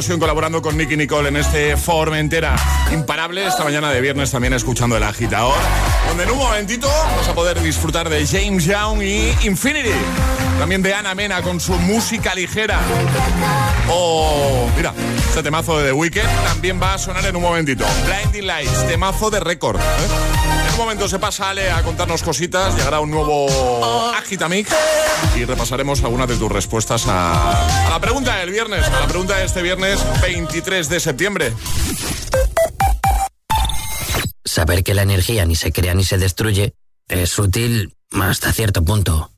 ocasión 0.02 0.20
colaborando 0.20 0.64
con 0.64 0.76
Nicky 0.76 0.98
Nicole 0.98 1.30
en 1.30 1.38
este 1.38 1.78
Formentera. 1.78 2.56
Imparable 2.92 3.46
esta 3.46 3.64
mañana 3.64 3.92
de 3.92 4.02
viernes 4.02 4.32
también 4.32 4.52
escuchando 4.52 4.98
el 4.98 5.04
agitador, 5.04 5.54
donde 6.08 6.24
en 6.24 6.32
un 6.32 6.40
momentito 6.40 6.88
vamos 6.88 7.28
a 7.28 7.36
poder 7.36 7.62
disfrutar 7.62 8.10
de 8.10 8.26
James 8.26 8.66
Young 8.66 9.04
y 9.04 9.32
Infinity. 9.46 9.92
También 10.58 10.82
de 10.82 10.96
Ana 10.96 11.14
Mena 11.14 11.44
con 11.44 11.60
su 11.60 11.74
música 11.74 12.34
ligera. 12.34 12.80
O, 13.92 14.68
mira, 14.76 14.92
este 15.30 15.44
temazo 15.44 15.78
de 15.78 15.90
The 15.90 15.94
Weeknd 15.94 16.46
también 16.46 16.82
va 16.82 16.96
a 16.96 16.98
sonar 16.98 17.24
en 17.24 17.36
un 17.36 17.44
momentito. 17.44 17.86
Blinding 18.08 18.48
Lights, 18.48 18.88
temazo 18.88 19.30
de 19.30 19.40
récord. 19.40 19.80
¿eh? 19.80 20.51
Momento 20.82 21.08
se 21.08 21.20
pasa 21.20 21.52
Ale 21.52 21.70
a 21.70 21.84
contarnos 21.84 22.24
cositas, 22.24 22.76
llegará 22.76 23.00
un 23.02 23.12
nuevo 23.12 23.48
Agitamix 24.16 24.68
y 25.36 25.46
repasaremos 25.46 26.04
algunas 26.04 26.28
de 26.28 26.36
tus 26.38 26.52
respuestas 26.52 27.06
a, 27.06 27.86
a 27.86 27.90
la 27.92 28.00
pregunta 28.00 28.36
del 28.38 28.50
viernes, 28.50 28.88
a 28.88 29.00
la 29.02 29.08
pregunta 29.08 29.38
de 29.38 29.46
este 29.46 29.62
viernes 29.62 30.00
23 30.24 30.90
de 30.90 31.00
septiembre. 31.00 31.54
Saber 34.44 34.84
que 34.84 34.96
la 34.96 35.04
energía 35.04 35.46
ni 35.46 35.56
se 35.56 35.72
crea 35.72 35.94
ni 35.94 36.04
se 36.04 36.18
destruye 36.18 36.74
es 37.08 37.38
útil 37.38 37.96
hasta 38.20 38.52
cierto 38.52 38.84
punto. 38.84 39.30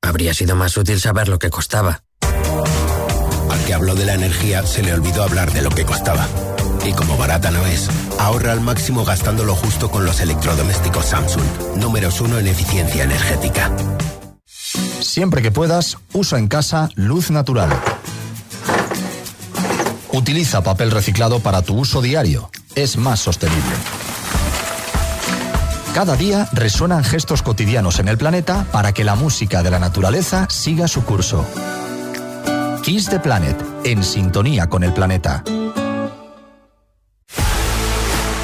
Habría 0.00 0.32
sido 0.32 0.56
más 0.56 0.74
útil 0.78 0.98
saber 1.00 1.28
lo 1.28 1.38
que 1.38 1.50
costaba. 1.50 2.02
Al 2.22 3.64
que 3.66 3.74
habló 3.74 3.94
de 3.94 4.06
la 4.06 4.14
energía 4.14 4.66
se 4.66 4.82
le 4.82 4.94
olvidó 4.94 5.22
hablar 5.22 5.52
de 5.52 5.60
lo 5.60 5.68
que 5.68 5.84
costaba. 5.84 6.26
Y 6.86 6.92
como 6.94 7.18
barata 7.18 7.50
no 7.50 7.64
es, 7.66 7.88
ahorra 8.18 8.52
al 8.52 8.60
máximo 8.60 9.04
gastándolo 9.04 9.54
justo 9.54 9.90
con 9.90 10.04
los 10.04 10.20
electrodomésticos 10.20 11.06
Samsung, 11.06 11.76
números 11.76 12.20
uno 12.20 12.38
en 12.38 12.46
eficiencia 12.46 13.04
energética. 13.04 13.70
Siempre 15.00 15.42
que 15.42 15.50
puedas, 15.50 15.98
usa 16.12 16.38
en 16.38 16.48
casa 16.48 16.90
luz 16.94 17.30
natural. 17.30 17.70
Utiliza 20.12 20.62
papel 20.62 20.90
reciclado 20.90 21.40
para 21.40 21.62
tu 21.62 21.76
uso 21.76 22.02
diario. 22.02 22.50
Es 22.74 22.96
más 22.96 23.20
sostenible. 23.20 23.74
Cada 25.94 26.16
día 26.16 26.48
resuenan 26.52 27.02
gestos 27.02 27.42
cotidianos 27.42 27.98
en 27.98 28.08
el 28.08 28.18
planeta 28.18 28.66
para 28.70 28.92
que 28.92 29.04
la 29.04 29.16
música 29.16 29.62
de 29.62 29.70
la 29.70 29.78
naturaleza 29.78 30.46
siga 30.48 30.86
su 30.86 31.04
curso. 31.04 31.44
Kiss 32.82 33.08
the 33.08 33.18
Planet, 33.18 33.60
en 33.84 34.04
sintonía 34.04 34.68
con 34.68 34.84
el 34.84 34.92
planeta. 34.92 35.42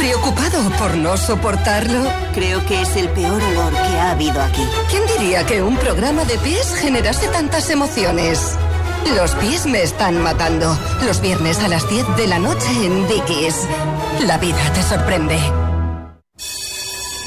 ¿Preocupado 0.00 0.70
por 0.78 0.96
no 0.96 1.14
soportarlo? 1.18 2.10
Creo 2.32 2.64
que 2.64 2.80
es 2.80 2.96
el 2.96 3.10
peor 3.10 3.42
olor 3.42 3.70
que 3.70 3.98
ha 3.98 4.12
habido 4.12 4.40
aquí. 4.40 4.62
¿Quién 4.88 5.02
diría 5.18 5.44
que 5.44 5.62
un 5.62 5.76
programa 5.76 6.24
de 6.24 6.38
pies 6.38 6.74
generase 6.74 7.28
tantas 7.28 7.68
emociones? 7.68 8.56
Los 9.14 9.32
pies 9.32 9.66
me 9.66 9.82
están 9.82 10.22
matando. 10.22 10.74
Los 11.04 11.20
viernes 11.20 11.58
a 11.60 11.68
las 11.68 11.86
10 11.90 12.16
de 12.16 12.26
la 12.28 12.38
noche 12.38 12.66
en 12.82 13.06
Dickies. 13.08 13.68
La 14.26 14.38
vida 14.38 14.72
te 14.72 14.82
sorprende. 14.82 15.36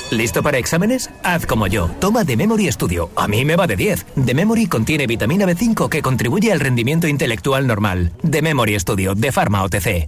¿Listo 0.09 0.41
para 0.41 0.57
exámenes? 0.57 1.11
Haz 1.21 1.45
como 1.45 1.67
yo. 1.67 1.91
Toma 1.99 2.25
The 2.25 2.35
Memory 2.35 2.71
Studio. 2.71 3.11
A 3.15 3.27
mí 3.27 3.45
me 3.45 3.55
va 3.55 3.67
de 3.67 3.75
10. 3.75 4.05
The 4.25 4.33
Memory 4.33 4.65
contiene 4.65 5.05
vitamina 5.05 5.45
B5 5.45 5.89
que 5.89 6.01
contribuye 6.01 6.51
al 6.51 6.59
rendimiento 6.59 7.07
intelectual 7.07 7.67
normal. 7.67 8.13
The 8.27 8.41
Memory 8.41 8.79
Studio 8.79 9.13
de 9.13 9.31
Pharma 9.31 9.61
OTC. 9.61 10.07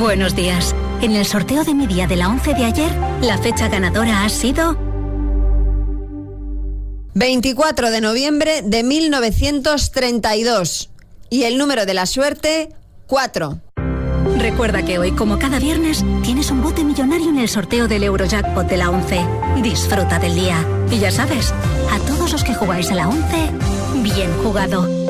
Buenos 0.00 0.34
días. 0.34 0.74
En 1.02 1.14
el 1.14 1.26
sorteo 1.26 1.62
de 1.62 1.74
mi 1.74 1.86
día 1.86 2.06
de 2.06 2.16
la 2.16 2.28
11 2.28 2.54
de 2.54 2.64
ayer, 2.64 2.90
la 3.20 3.36
fecha 3.36 3.68
ganadora 3.68 4.24
ha 4.24 4.30
sido 4.30 4.78
24 7.12 7.90
de 7.90 8.00
noviembre 8.00 8.62
de 8.62 8.82
1932. 8.82 10.88
Y 11.28 11.42
el 11.42 11.58
número 11.58 11.84
de 11.84 11.92
la 11.92 12.06
suerte, 12.06 12.70
4. 13.08 13.60
Recuerda 14.38 14.82
que 14.86 14.98
hoy, 14.98 15.12
como 15.12 15.38
cada 15.38 15.58
viernes, 15.58 16.02
tienes 16.22 16.50
un 16.50 16.62
bote 16.62 16.82
millonario 16.82 17.28
en 17.28 17.38
el 17.38 17.50
sorteo 17.50 17.86
del 17.86 18.04
Eurojackpot 18.04 18.66
de 18.66 18.78
la 18.78 18.88
11. 18.88 19.20
Disfruta 19.62 20.18
del 20.18 20.34
día. 20.34 20.66
Y 20.90 20.98
ya 20.98 21.10
sabes, 21.10 21.52
a 21.92 21.98
todos 22.06 22.32
los 22.32 22.42
que 22.42 22.54
jugáis 22.54 22.90
a 22.90 22.94
la 22.94 23.06
11, 23.06 23.50
bien 24.02 24.32
jugado. 24.42 25.09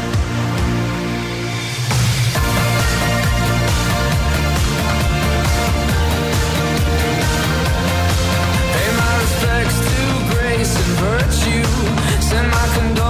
Send 12.31 12.47
my 12.49 12.65
condolences 12.75 13.00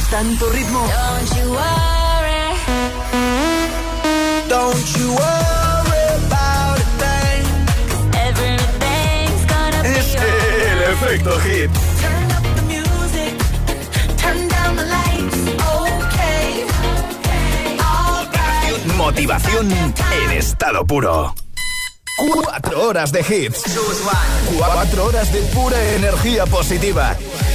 tanto 0.00 0.48
ritmo? 0.50 0.80
Don't 0.80 1.36
you 1.36 1.50
worry. 1.50 2.42
Don't 4.48 4.96
you 4.96 5.08
worry 5.12 6.04
about 6.24 6.78
a 6.78 6.86
thing. 7.00 7.44
Everything's 8.28 9.44
gonna 9.46 9.82
be 9.82 9.88
Es 9.88 10.14
el 10.14 10.82
efecto 10.92 11.38
hit. 11.40 11.70
Turn 12.00 12.30
up 12.32 12.44
the 12.56 12.62
music. 12.62 13.34
Turn 14.16 14.48
down 14.48 14.76
the 14.76 14.84
lights. 14.84 15.38
Okay. 15.84 16.64
Alright. 17.78 18.86
Motivación 18.96 19.70
en 19.70 20.30
estado 20.30 20.86
puro. 20.86 21.34
Cuatro 22.16 22.88
horas 22.88 23.12
de 23.12 23.20
hits. 23.20 23.62
Cuatro 24.56 25.06
horas 25.06 25.32
de 25.32 25.40
pura 25.54 25.82
energía 25.96 26.46
positiva. 26.46 27.16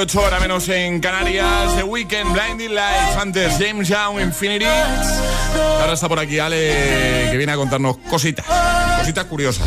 9.38, 0.00 0.26
hora 0.26 0.40
menos 0.40 0.66
en 0.70 0.98
Canarias. 1.00 1.76
The 1.76 1.82
Weekend, 1.82 2.32
Blinding 2.32 2.74
Lights. 2.74 3.16
Antes 3.16 3.58
James 3.58 3.86
Young, 3.86 4.18
Infinity. 4.20 4.64
Ahora 4.64 5.92
está 5.92 6.08
por 6.08 6.18
aquí 6.18 6.38
Ale, 6.38 7.28
que 7.30 7.36
viene 7.36 7.52
a 7.52 7.56
contarnos 7.56 7.98
cositas. 8.08 8.46
Cositas 8.98 9.26
curiosas. 9.26 9.66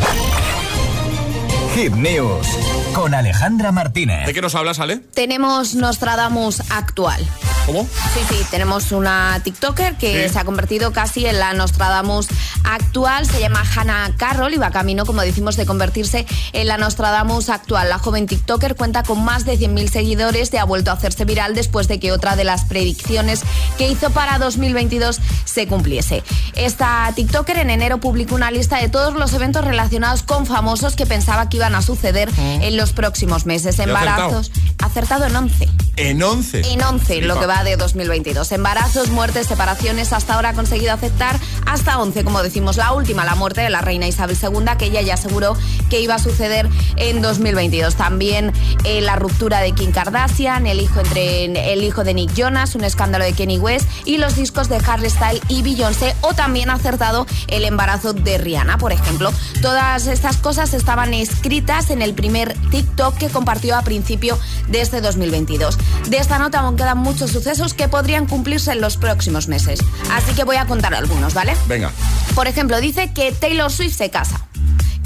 Hit 1.76 1.92
News 1.92 2.48
con 2.94 3.14
Alejandra 3.14 3.70
Martínez. 3.70 4.26
¿De 4.26 4.34
qué 4.34 4.40
nos 4.40 4.56
hablas, 4.56 4.80
Ale? 4.80 4.96
Tenemos 4.96 5.76
Nostradamus 5.76 6.62
actual. 6.70 7.24
¿Cómo? 7.66 7.88
Sí, 8.12 8.20
sí, 8.28 8.36
tenemos 8.50 8.92
una 8.92 9.40
TikToker 9.42 9.96
que 9.96 10.26
Sí. 10.28 10.32
se 10.34 10.38
ha 10.38 10.44
convertido 10.44 10.92
casi 10.92 11.24
en 11.26 11.38
la 11.38 11.54
Nostradamus 11.54 12.26
actual. 12.62 13.26
Se 13.26 13.40
llama 13.40 13.62
Hannah 13.74 14.12
Carroll 14.18 14.52
y 14.52 14.58
va 14.58 14.70
camino, 14.70 15.06
como 15.06 15.22
decimos, 15.22 15.56
de 15.56 15.64
convertirse 15.64 16.26
en 16.52 16.68
la 16.68 16.76
Nostradamus 16.76 17.48
actual. 17.48 17.88
La 17.88 17.98
joven 17.98 18.26
TikToker 18.26 18.76
cuenta 18.76 19.02
con 19.02 19.24
más 19.24 19.46
de 19.46 19.56
100.000 19.58 19.88
seguidores 19.90 20.52
y 20.52 20.58
ha 20.58 20.64
vuelto 20.64 20.90
a 20.90 20.94
hacerse 20.94 21.24
viral 21.24 21.54
después 21.54 21.88
de 21.88 21.98
que 21.98 22.12
otra 22.12 22.36
de 22.36 22.44
las 22.44 22.64
predicciones 22.66 23.40
que 23.78 23.88
hizo 23.88 24.10
para 24.10 24.38
2022 24.38 25.20
se 25.46 25.66
cumpliese. 25.66 26.22
Esta 26.54 27.10
TikToker 27.14 27.56
en 27.58 27.70
enero 27.70 27.98
publicó 27.98 28.34
una 28.34 28.50
lista 28.50 28.76
de 28.78 28.88
todos 28.90 29.14
los 29.14 29.32
eventos 29.32 29.64
relacionados 29.64 30.22
con 30.22 30.44
famosos 30.44 30.96
que 30.96 31.06
pensaba 31.06 31.48
que 31.48 31.56
iban 31.56 31.74
a 31.74 31.80
suceder 31.80 32.28
en 32.36 32.76
los 32.76 32.92
próximos 32.92 33.46
meses. 33.46 33.78
¿Y 33.78 33.82
ha 33.82 33.84
acertado? 33.84 34.24
Embarazos. 34.28 34.50
Acertado 34.82 35.24
en 35.24 35.34
11. 35.36 35.68
En 35.96 36.22
11. 36.22 36.72
En 36.72 36.82
11, 36.82 37.22
lo 37.22 37.38
que 37.40 37.46
va 37.46 37.53
de 37.62 37.76
2022. 37.76 38.50
Embarazos, 38.52 39.10
muertes, 39.10 39.46
separaciones. 39.46 40.12
Hasta 40.12 40.34
ahora 40.34 40.48
ha 40.48 40.54
conseguido 40.54 40.92
aceptar 40.92 41.38
hasta 41.66 41.98
11, 41.98 42.24
como 42.24 42.42
decimos. 42.42 42.76
La 42.76 42.92
última, 42.92 43.24
la 43.24 43.34
muerte 43.34 43.60
de 43.60 43.70
la 43.70 43.80
reina 43.80 44.08
Isabel 44.08 44.36
II, 44.40 44.64
que 44.78 44.86
ella 44.86 45.02
ya 45.02 45.14
aseguró 45.14 45.56
que 45.90 46.00
iba 46.00 46.14
a 46.14 46.18
suceder 46.18 46.68
en 46.96 47.22
2022. 47.22 47.94
También 47.94 48.52
eh, 48.84 49.00
la 49.00 49.16
ruptura 49.16 49.60
de 49.60 49.72
Kim 49.72 49.92
Kardashian, 49.92 50.66
el 50.66 50.80
hijo, 50.80 51.00
entre, 51.00 51.72
el 51.72 51.84
hijo 51.84 52.02
de 52.02 52.14
Nick 52.14 52.34
Jonas, 52.34 52.74
un 52.74 52.84
escándalo 52.84 53.24
de 53.24 53.34
Kenny 53.34 53.58
West 53.58 53.88
y 54.04 54.18
los 54.18 54.34
discos 54.34 54.68
de 54.68 54.76
Harry 54.86 55.10
Styles 55.10 55.42
y 55.48 55.62
Beyoncé. 55.62 56.16
O 56.22 56.34
también 56.34 56.70
ha 56.70 56.74
acertado 56.74 57.26
el 57.48 57.64
embarazo 57.64 58.14
de 58.14 58.38
Rihanna, 58.38 58.78
por 58.78 58.92
ejemplo. 58.92 59.32
Todas 59.62 60.06
estas 60.06 60.38
cosas 60.38 60.74
estaban 60.74 61.14
escritas 61.14 61.90
en 61.90 62.02
el 62.02 62.14
primer 62.14 62.54
TikTok 62.70 63.16
que 63.18 63.28
compartió 63.28 63.76
a 63.76 63.82
principio 63.82 64.38
de 64.68 64.80
este 64.80 65.00
2022. 65.00 65.78
De 66.08 66.16
esta 66.16 66.38
nota 66.38 66.60
aún 66.60 66.76
quedan 66.76 66.98
muchos 66.98 67.34
sucesos 67.44 67.74
que 67.74 67.88
podrían 67.88 68.24
cumplirse 68.24 68.72
en 68.72 68.80
los 68.80 68.96
próximos 68.96 69.48
meses. 69.48 69.78
Así 70.10 70.32
que 70.32 70.44
voy 70.44 70.56
a 70.56 70.64
contar 70.64 70.94
algunos, 70.94 71.34
¿vale? 71.34 71.52
Venga. 71.68 71.92
Por 72.34 72.48
ejemplo, 72.48 72.80
dice 72.80 73.12
que 73.12 73.32
Taylor 73.32 73.70
Swift 73.70 73.94
se 73.94 74.08
casa. 74.08 74.48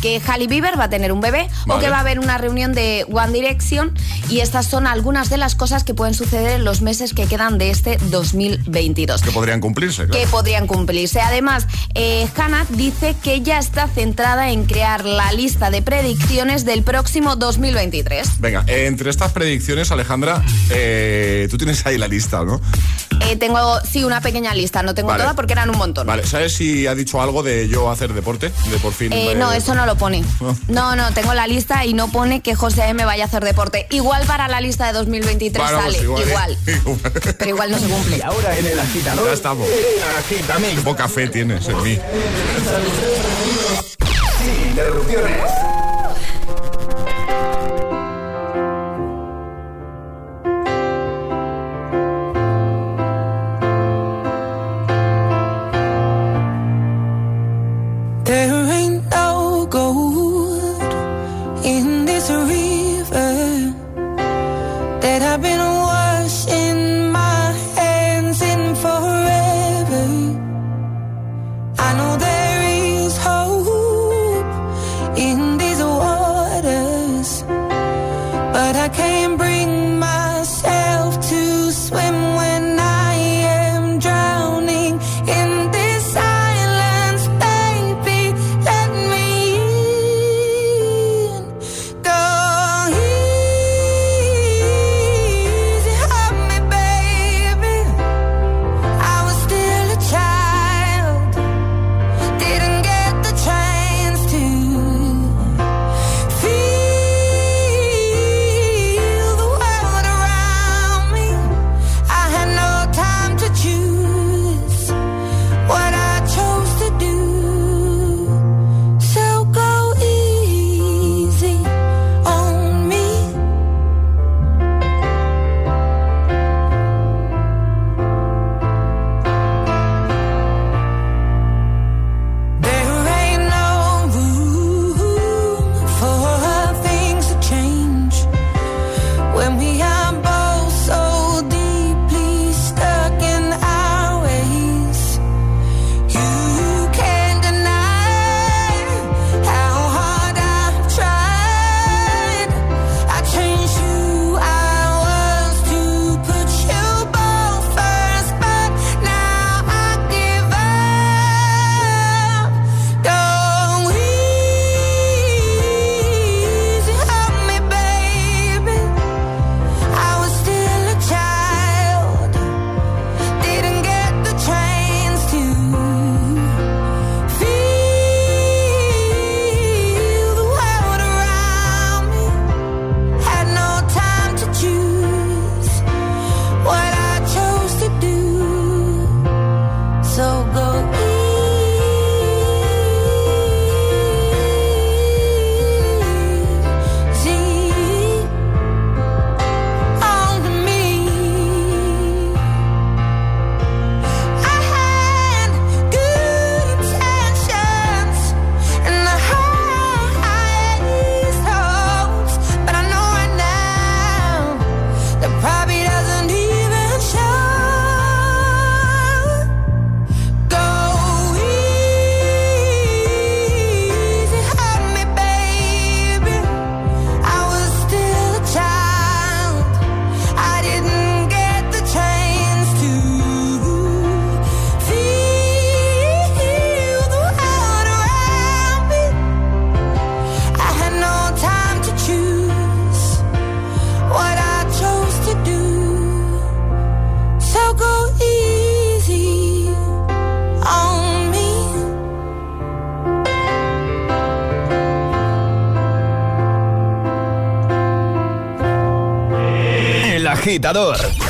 Que 0.01 0.21
Halle 0.27 0.47
Bieber 0.47 0.79
va 0.79 0.85
a 0.85 0.91
tener 0.91 1.13
un 1.13 1.21
bebé 1.21 1.49
o 1.67 1.79
que 1.79 1.89
va 1.91 1.97
a 1.99 2.01
haber 2.01 2.19
una 2.19 2.39
reunión 2.39 2.73
de 2.73 3.05
One 3.11 3.33
Direction 3.33 3.93
y 4.29 4.41
estas 4.41 4.67
son 4.67 4.87
algunas 4.87 5.31
de 5.31 5.37
las 5.39 5.55
cosas 5.55 5.85
que 5.85 5.95
pueden 5.95 6.15
suceder 6.15 6.53
en 6.53 6.65
los 6.65 6.83
meses 6.83 7.13
que 7.15 7.27
quedan 7.27 7.59
de 7.59 7.71
este 7.71 7.99
2022 8.11 9.23
Que 9.23 9.31
podrían 9.33 9.61
cumplirse. 9.61 10.07
claro. 10.07 10.21
que 10.21 10.27
podrían 10.27 10.67
cumplirse. 10.67 11.21
Además, 11.21 11.67
eh, 11.95 12.29
Hannah 12.37 12.67
dice 12.71 13.15
que 13.23 13.41
ya 13.43 13.59
está 13.59 13.89
centrada 13.89 14.51
en 14.51 14.65
crear 14.65 15.05
la 15.05 15.33
lista 15.33 15.71
de 15.71 15.83
predicciones 15.83 16.65
del 16.65 16.83
próximo 16.83 17.37
2023. 17.37 18.41
Venga, 18.41 18.65
entre 18.67 19.11
estas 19.11 19.33
predicciones, 19.33 19.91
Alejandra, 19.91 20.43
eh, 20.71 21.49
tú 21.51 21.57
tienes 21.59 21.85
ahí 21.87 21.99
la 21.99 22.09
lista, 22.09 22.45
¿no? 22.45 22.61
Eh, 23.27 23.37
tengo, 23.37 23.81
sí, 23.83 24.05
una 24.05 24.21
pequeña 24.21 24.55
lista, 24.55 24.83
no 24.83 24.95
tengo 24.95 25.09
Vale. 25.09 25.23
toda 25.23 25.35
porque 25.35 25.53
eran 25.53 25.71
un 25.71 25.79
montón. 25.79 26.07
Vale, 26.07 26.27
¿sabes 26.27 26.55
si 26.55 26.87
ha 26.87 26.95
dicho 26.95 27.21
algo 27.21 27.43
de 27.43 27.69
yo 27.69 27.91
hacer 27.91 28.13
deporte? 28.13 28.53
De 28.71 28.79
por 28.79 28.93
fin. 28.93 29.13
Eh, 29.13 29.33
eh, 29.33 29.35
no, 29.35 29.53
eso 29.53 29.75
no 29.75 29.87
lo 29.87 29.97
pone. 29.97 30.25
No. 30.41 30.57
No, 30.69 30.97
no, 30.97 31.13
tengo 31.13 31.35
la 31.35 31.47
lista 31.47 31.85
y 31.85 31.95
no 31.95 32.11
pone 32.11 32.41
que 32.41 32.55
José 32.55 32.89
M 32.89 33.05
vaya 33.05 33.25
a 33.25 33.27
hacer 33.27 33.45
deporte. 33.45 33.87
Igual 33.91 34.25
para 34.27 34.49
la 34.49 34.61
lista 34.61 34.87
de 34.87 34.93
2023 34.93 35.63
Bueno, 35.63 35.81
pues 35.83 35.95
sale, 35.95 36.05
igual, 36.05 36.29
igual, 36.29 36.59
¿eh? 36.67 36.81
Igual. 36.87 37.13
pero 37.39 37.51
igual 37.51 37.71
no 37.71 37.79
se 37.79 37.89
cumple. 37.89 38.17
Y 38.19 38.21
ahora 38.21 38.59
en 38.59 38.67
el 38.67 38.79
agitador. 38.79 39.27
Ya 39.27 39.33
estamos. 39.33 39.69
Qué 40.29 40.81
poca 40.83 41.09
fe 41.09 41.29
tienes 41.29 41.69
en 41.69 41.83
mí. 41.83 41.99
Sin 44.39 44.69
interrupciones. 44.71 45.78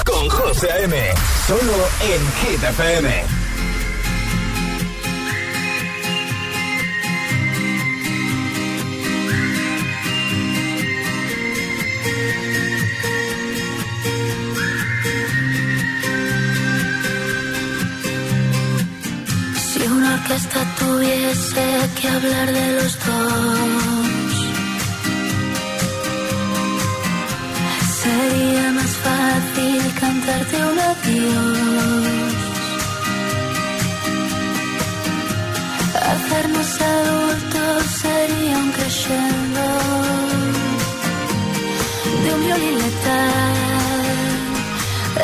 Con 0.05 0.29
José 0.29 0.71
A.M. 0.71 0.97
Solo 1.49 1.75
en 2.01 2.23
Hit. 2.41 2.63
Cantarte 30.09 30.57
un 30.71 30.79
adiós. 30.91 32.35
Hacernos 36.13 36.71
adultos 36.97 37.79
sería 38.03 38.57
un 38.65 38.71
crescendo 38.77 39.67
de 42.23 42.29
un 42.37 42.41
violín 42.47 42.77
letal. 42.83 43.59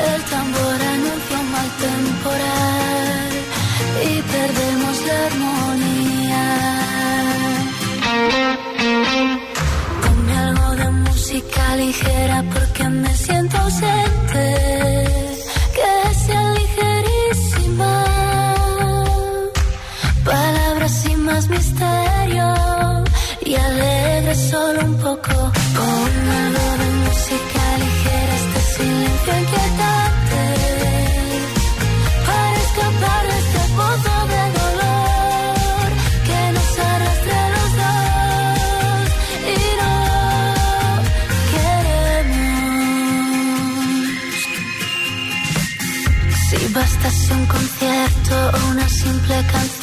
El 0.07 0.20
tambor 0.32 0.78
anuncia 0.95 1.37
un 1.43 1.49
mal 1.55 1.70
temporal 1.87 3.30
y 4.11 4.12
perdemos 4.35 4.95
la 5.09 5.16
armonía. 5.28 6.47
Ponme 10.03 10.35
algo 10.47 10.68
de 10.80 10.89
música 11.07 11.62
ligera 11.82 12.39
porque 12.53 12.85
me 13.03 13.14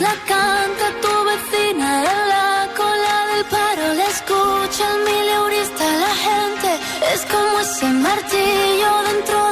la 0.00 0.14
canta 0.26 0.86
tu 1.02 1.14
vecina 1.30 1.88
en 2.12 2.28
la 2.28 2.68
cola 2.76 3.16
del 3.32 3.44
paro. 3.46 3.94
La 3.94 4.06
escucha 4.06 4.84
el 4.94 5.00
mileurista, 5.04 5.84
la 6.04 6.14
gente 6.28 6.70
es 7.14 7.20
como 7.26 7.60
ese 7.60 7.86
martillo 7.86 8.90
dentro 9.10 9.43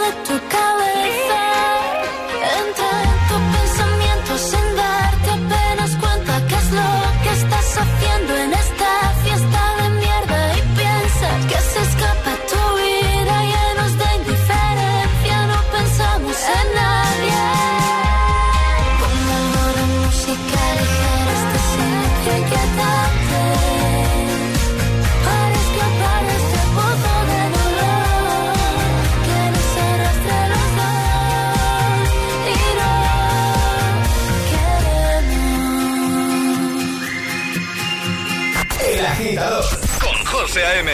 José 40.53 40.67
A.M. 40.67 40.91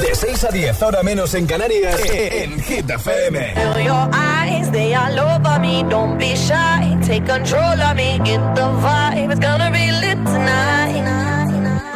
De 0.00 0.14
6 0.14 0.44
a 0.44 0.48
10, 0.52 0.80
ahora 0.80 1.02
menos 1.02 1.34
en 1.34 1.44
Canarias, 1.44 1.96
en 2.08 2.60
Hit 2.62 2.88
FM. 2.88 3.52
Feel 3.52 3.84
your 3.84 4.08
eyes, 4.14 4.70
they 4.70 4.94
all 4.94 5.18
over 5.18 5.58
me. 5.58 5.84
Don't 5.90 6.16
be 6.18 6.36
shy, 6.36 6.96
take 7.04 7.26
control 7.26 7.82
of 7.82 7.96
me. 7.96 8.20
Get 8.22 8.38
the 8.54 8.62
vibe, 8.62 9.32
it's 9.32 9.40
gonna 9.40 9.72
be 9.72 9.90
lit 9.90 10.24
tonight. 10.24 11.02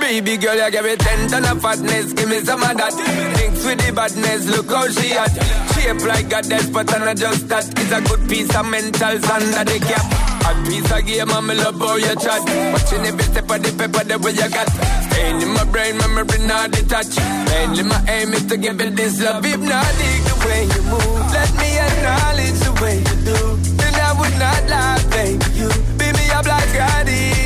Baby 0.01 0.37
girl, 0.37 0.57
you 0.57 0.69
give 0.69 0.85
me 0.85 0.97
ten 0.97 1.29
ton 1.29 1.45
of 1.45 1.63
fatness, 1.63 2.13
give 2.13 2.29
me 2.29 2.41
some 2.41 2.65
of 2.65 2.77
that. 2.77 2.93
Thinks 3.37 3.65
with 3.65 3.87
the 3.87 3.93
badness, 3.93 4.47
look 4.47 4.69
how 4.69 4.89
she 4.89 5.13
at. 5.13 5.31
Shape 5.75 6.05
like 6.05 6.33
a 6.33 6.43
death, 6.43 6.73
but 6.73 6.93
I'm 6.93 7.05
not 7.05 7.17
just 7.17 7.49
that. 7.49 7.67
It's 7.79 7.93
a 7.93 8.01
good 8.01 8.29
piece 8.29 8.53
of 8.57 8.67
mental 8.67 9.09
under 9.09 9.63
the 9.63 9.79
cap. 9.79 10.26
A 10.47 10.55
piece 10.65 10.93
of 10.93 11.05
game, 11.05 11.31
I'm 11.31 11.49
love 11.49 11.79
how 11.81 11.97
you 11.97 12.15
chat. 12.23 12.39
Watching 12.73 13.05
every 13.05 13.25
step 13.25 13.51
of 13.51 13.59
the 13.63 13.71
paper, 13.75 14.05
the 14.05 14.17
way 14.23 14.31
you 14.31 14.49
got. 14.49 14.71
Staying 15.11 15.43
in 15.43 15.51
my 15.51 15.65
brain, 15.65 15.99
memory 15.99 16.39
not 16.47 16.71
detached. 16.71 17.19
Mainly 17.51 17.83
my 17.83 17.99
aim 18.07 18.33
is 18.33 18.47
to 18.47 18.57
give 18.57 18.81
it 18.81 18.95
this 18.95 19.21
love. 19.21 19.45
Hypnotic 19.45 20.23
the 20.29 20.35
way 20.47 20.63
you 20.71 20.83
move. 20.87 21.33
Let 21.35 21.51
me 21.59 21.71
acknowledge 21.79 22.59
the 22.63 22.73
way 22.81 22.99
you 22.99 23.17
do. 23.27 23.39
Then 23.75 23.95
I 23.95 24.13
would 24.19 24.37
not 24.39 24.63
lie, 24.71 25.03
baby. 25.11 25.47
You 25.59 25.69
beat 25.99 26.15
me 26.15 26.31
up 26.31 26.47
like 26.47 26.75
addict. 26.79 27.46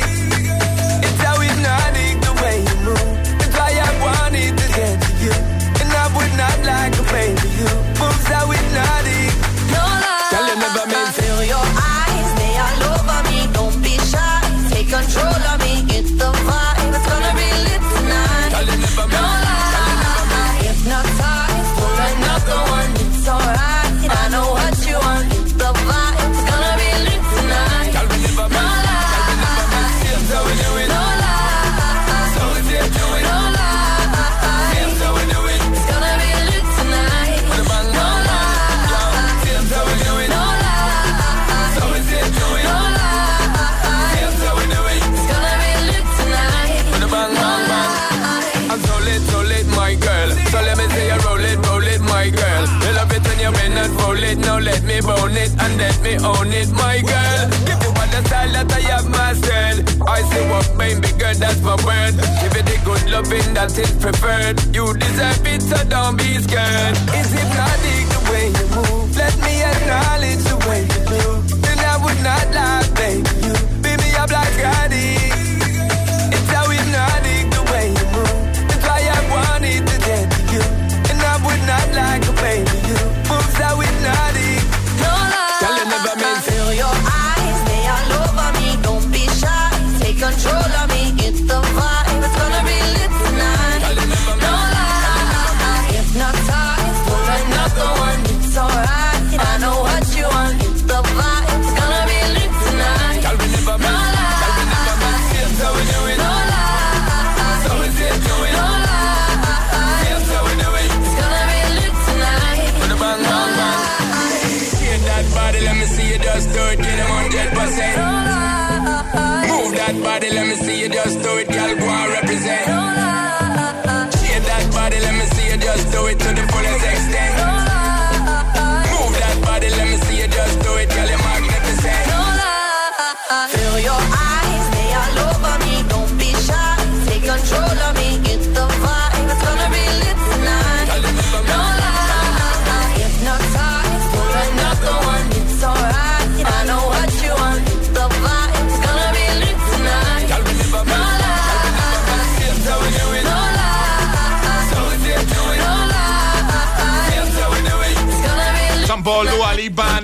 own 56.19 56.51
it, 56.51 56.71
my 56.71 56.99
girl. 57.01 57.41
Give 57.65 57.79
you 57.79 57.91
all 57.95 58.09
the 58.11 58.21
style 58.27 58.51
that 58.51 58.71
I 58.71 58.81
have 58.91 59.07
mastered. 59.09 59.77
I 60.07 60.21
say 60.31 60.43
what 60.49 60.67
baby 60.77 61.11
girl, 61.17 61.35
that's 61.35 61.61
my 61.61 61.75
word. 61.85 62.15
Give 62.41 62.55
it 62.59 62.65
the 62.65 62.77
good 62.83 63.03
loving 63.11 63.53
that 63.53 63.77
is 63.77 63.91
preferred. 64.01 64.59
You 64.75 64.93
deserve 64.97 65.45
it, 65.47 65.61
so 65.61 65.77
don't 65.87 66.17
be 66.17 66.37
scared. 66.39 66.97
Is 67.15 67.31
hypnotic 67.31 68.05
the 68.11 68.21
way 68.31 68.45
you 68.51 68.67
move. 68.75 69.15
Let 69.15 69.35
me 69.45 69.61
acknowledge 69.63 70.43
the 70.43 70.57
way 70.67 70.81
you 70.83 71.01
do. 71.07 71.23
Then 71.61 71.79
I 71.79 71.95
would 72.03 72.19
not 72.25 72.45
lie, 72.55 72.87
baby. 72.95 73.29
You 73.45 73.53
beat 73.83 73.99
me 74.01 74.09
up 74.17 74.31
like 74.31 74.57
addict. 74.59 75.11
It's 75.11 75.20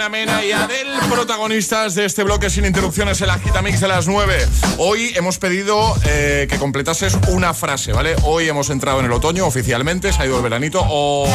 Mena 0.10 0.44
y 0.46 0.52
Adel, 0.54 0.88
protagonistas 1.10 1.96
de 1.96 2.06
este 2.06 2.24
bloque 2.24 2.50
sin 2.50 2.66
interrupciones 2.66 3.20
en 3.22 3.28
la 3.28 3.40
Gita 3.40 3.62
Mix 3.62 3.82
de 3.82 3.88
las 3.90 4.08
9. 4.08 4.48
Hoy 4.78 5.12
hemos 5.16 5.38
pedido 5.38 5.96
eh, 6.06 6.48
que 6.50 6.58
completases 6.58 7.18
una 7.28 7.54
frase, 7.54 7.92
¿vale? 7.92 8.16
Hoy 8.24 8.48
hemos 8.48 8.70
entrado 8.70 9.00
en 9.00 9.06
el 9.06 9.12
otoño 9.12 9.46
oficialmente, 9.46 10.14
se 10.14 10.22
ha 10.22 10.26
ido 10.26 10.38
el 10.38 10.44
veranito. 10.44 10.82
Oh, 10.88 11.28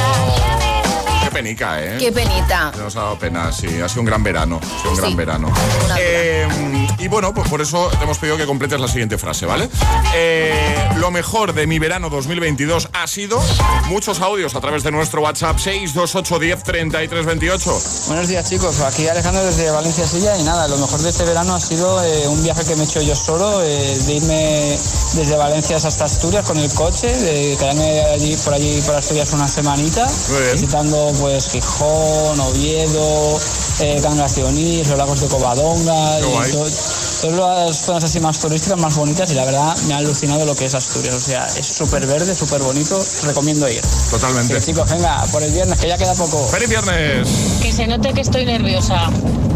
qué 1.22 1.30
penica, 1.30 1.82
¿eh? 1.84 1.96
Qué 1.98 2.12
penita. 2.12 2.72
Nos 2.78 2.96
ha 2.96 3.00
dado 3.00 3.18
pena, 3.18 3.52
sí, 3.52 3.66
ha 3.80 3.88
sido 3.88 4.00
un 4.00 4.06
gran 4.06 4.22
verano. 4.22 4.58
Ha 4.62 4.78
sido 4.78 4.92
un 4.92 4.96
gran 4.96 5.16
verano. 5.16 5.52
Eh, 5.98 6.81
y 7.02 7.08
bueno, 7.08 7.34
pues 7.34 7.48
por 7.48 7.60
eso 7.60 7.88
te 7.98 8.04
hemos 8.04 8.18
pedido 8.18 8.36
que 8.36 8.46
completes 8.46 8.78
la 8.80 8.86
siguiente 8.86 9.18
frase, 9.18 9.44
¿vale? 9.44 9.68
Eh, 10.14 10.88
lo 10.98 11.10
mejor 11.10 11.52
de 11.52 11.66
mi 11.66 11.80
verano 11.80 12.08
2022 12.10 12.90
ha 12.92 13.08
sido 13.08 13.42
muchos 13.88 14.20
audios 14.20 14.54
a 14.54 14.60
través 14.60 14.84
de 14.84 14.92
nuestro 14.92 15.20
WhatsApp 15.20 15.58
628 15.58 16.38
10 16.38 16.62
33 16.62 17.26
28. 17.26 17.78
Buenos 18.06 18.28
días 18.28 18.48
chicos, 18.48 18.80
aquí 18.80 19.08
Alejandro 19.08 19.42
desde 19.44 19.68
Valencia 19.70 20.06
Silla 20.06 20.38
y 20.38 20.44
nada, 20.44 20.68
lo 20.68 20.78
mejor 20.78 21.00
de 21.00 21.10
este 21.10 21.24
verano 21.24 21.56
ha 21.56 21.60
sido 21.60 22.04
eh, 22.04 22.28
un 22.28 22.40
viaje 22.44 22.64
que 22.64 22.76
me 22.76 22.82
he 22.82 22.84
hecho 22.84 23.02
yo 23.02 23.16
solo, 23.16 23.62
eh, 23.62 23.98
de 24.06 24.12
irme 24.12 24.78
desde 25.14 25.36
Valencia 25.36 25.78
hasta 25.78 26.04
Asturias 26.04 26.46
con 26.46 26.56
el 26.56 26.72
coche, 26.72 27.08
de 27.08 27.56
quedarme 27.58 28.00
allí 28.14 28.36
por 28.44 28.54
allí 28.54 28.80
por 28.82 28.94
Asturias 28.94 29.32
una 29.32 29.48
semanita, 29.48 30.06
visitando 30.52 31.12
pues 31.18 31.50
Gijón, 31.50 32.38
Oviedo, 32.38 33.40
eh, 33.80 33.98
Cangas 34.00 34.36
de 34.36 34.44
Onís, 34.44 34.88
los 34.88 34.98
lagos 34.98 35.20
de 35.20 35.26
Covadonga 35.26 36.20
y. 36.20 36.91
todas 37.20 37.68
las 37.68 37.76
zonas 37.78 38.04
así 38.04 38.20
más 38.20 38.38
turísticas, 38.38 38.78
más 38.78 38.96
bonitas 38.96 39.30
y 39.30 39.34
la 39.34 39.44
verdad 39.44 39.76
me 39.86 39.94
ha 39.94 39.98
alucinado 39.98 40.44
lo 40.44 40.54
que 40.54 40.64
es 40.66 40.74
Asturias, 40.74 41.14
o 41.14 41.20
sea, 41.20 41.46
es 41.46 41.66
súper 41.66 42.06
verde, 42.06 42.34
súper 42.34 42.60
bonito, 42.62 43.04
recomiendo 43.24 43.68
ir. 43.68 43.80
Totalmente. 44.10 44.60
Sí, 44.60 44.72
chicos, 44.72 44.90
venga, 44.90 45.24
por 45.30 45.42
el 45.42 45.52
viernes 45.52 45.78
que 45.78 45.88
ya 45.88 45.96
queda 45.96 46.14
poco. 46.14 46.46
¡Feliz 46.48 46.68
viernes! 46.68 47.28
Que 47.60 47.72
se 47.72 47.86
note 47.86 48.12
que 48.12 48.20
estoy 48.20 48.44
nerviosa, 48.44 49.10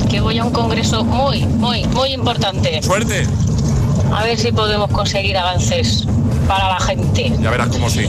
que 0.08 0.20
voy 0.20 0.38
a 0.38 0.44
un 0.44 0.52
congreso 0.52 1.04
muy, 1.04 1.44
muy, 1.44 1.84
muy 1.86 2.12
importante. 2.12 2.80
¡Suerte! 2.82 3.26
A 4.14 4.22
ver 4.22 4.38
si 4.38 4.52
podemos 4.52 4.90
conseguir 4.90 5.36
avances 5.36 6.04
para 6.46 6.68
la 6.68 6.80
gente. 6.80 7.32
Ya 7.40 7.50
verás 7.50 7.68
cómo 7.68 7.90
sí. 7.90 8.08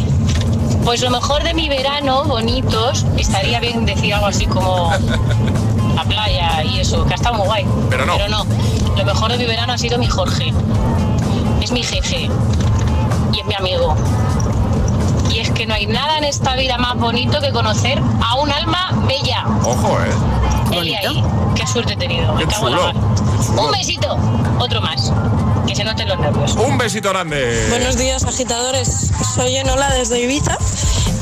Pues 0.86 1.02
lo 1.02 1.10
mejor 1.10 1.44
de 1.44 1.54
mi 1.54 1.68
verano, 1.68 2.24
bonitos, 2.26 3.06
estaría 3.18 3.60
bien 3.60 3.86
decir 3.86 4.14
algo 4.14 4.28
así 4.28 4.46
como 4.46 4.92
la 5.98 6.04
playa 6.04 6.64
y 6.64 6.80
eso, 6.80 7.06
que 7.06 7.14
ha 7.14 7.16
estado 7.16 7.36
muy 7.36 7.48
guay. 7.48 7.66
Pero 7.90 8.06
no. 8.06 8.18
Pero 8.18 8.30
no. 8.30 8.46
Lo 8.96 9.06
mejor 9.06 9.32
de 9.32 9.38
mi 9.40 9.46
verano 9.46 9.74
ha 9.74 9.78
sido 9.78 9.98
mi 9.98 10.06
Jorge. 10.06 10.54
Es 11.62 11.72
mi 11.72 11.82
jefe. 11.84 12.30
Y 13.34 13.40
es 13.40 13.46
mi 13.46 13.56
amigo. 13.56 13.96
Y 15.32 15.40
es 15.40 15.50
que 15.52 15.66
no 15.66 15.74
hay 15.74 15.88
nada 15.88 16.20
en 16.20 16.24
esta 16.24 16.56
vida 16.56 16.78
más 16.78 16.98
bonito 16.98 17.42
que 17.42 17.52
conocer 17.52 18.00
a 18.24 18.36
un 18.36 18.52
alma 18.52 18.92
bella. 19.08 19.44
Ojo, 19.64 20.00
¿eh? 20.02 20.78
Él 20.78 20.88
y 20.88 20.96
ahí. 20.96 21.24
Qué 21.56 21.66
suerte 21.66 21.94
he 21.94 21.98
tenido. 21.98 22.34
Me 22.36 22.46
Qué 22.46 22.54
cago 22.54 22.68
en 22.68 22.76
la 22.76 22.92
chulo, 22.92 22.94
mar. 22.94 23.66
Un 23.66 23.72
besito. 23.72 24.18
Otro 24.60 24.82
más. 24.82 25.12
Que 25.66 25.76
se 25.76 25.84
noten 25.84 26.08
los 26.08 26.20
nervios. 26.20 26.54
Un 26.54 26.78
besito 26.78 27.10
grande. 27.10 27.66
Buenos 27.70 27.98
días, 27.98 28.24
agitadores. 28.24 29.12
Soy 29.36 29.56
Enola 29.58 29.90
desde 29.94 30.20
Ibiza 30.22 30.58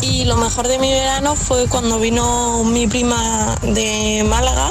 y 0.06 0.26
lo 0.26 0.38
mejor 0.38 0.68
de 0.68 0.78
mi 0.78 0.92
verano 0.92 1.36
fue 1.36 1.68
cuando 1.68 2.00
vino 2.00 2.64
mi 2.64 2.88
prima 2.88 3.56
de 3.64 4.24
Málaga, 4.28 4.70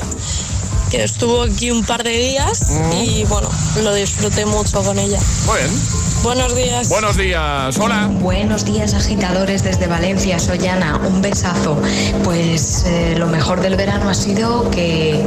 que 0.91 1.05
estuvo 1.05 1.43
aquí 1.43 1.70
un 1.70 1.85
par 1.85 2.05
de 2.05 2.11
días 2.11 2.78
y 3.03 3.24
bueno, 3.24 3.49
lo 3.82 3.93
disfruté 3.95 4.47
mucho 4.47 4.82
con 4.82 4.99
ella. 4.99 5.20
Muy 5.47 5.59
bien. 5.59 6.04
Buenos 6.25 6.57
días. 6.57 6.89
Buenos 6.89 7.18
días. 7.18 7.79
Hola. 7.79 8.07
Buenos 8.11 8.64
días 8.64 8.95
agitadores 8.95 9.62
desde 9.62 9.87
Valencia, 9.87 10.39
soy 10.39 10.66
Ana, 10.66 10.97
un 10.97 11.20
besazo. 11.20 11.79
Pues 12.25 12.87
eh, 12.87 13.14
lo 13.18 13.27
mejor 13.27 13.61
del 13.61 13.77
verano 13.77 14.09
ha 14.09 14.14
sido 14.14 14.70
que 14.70 15.22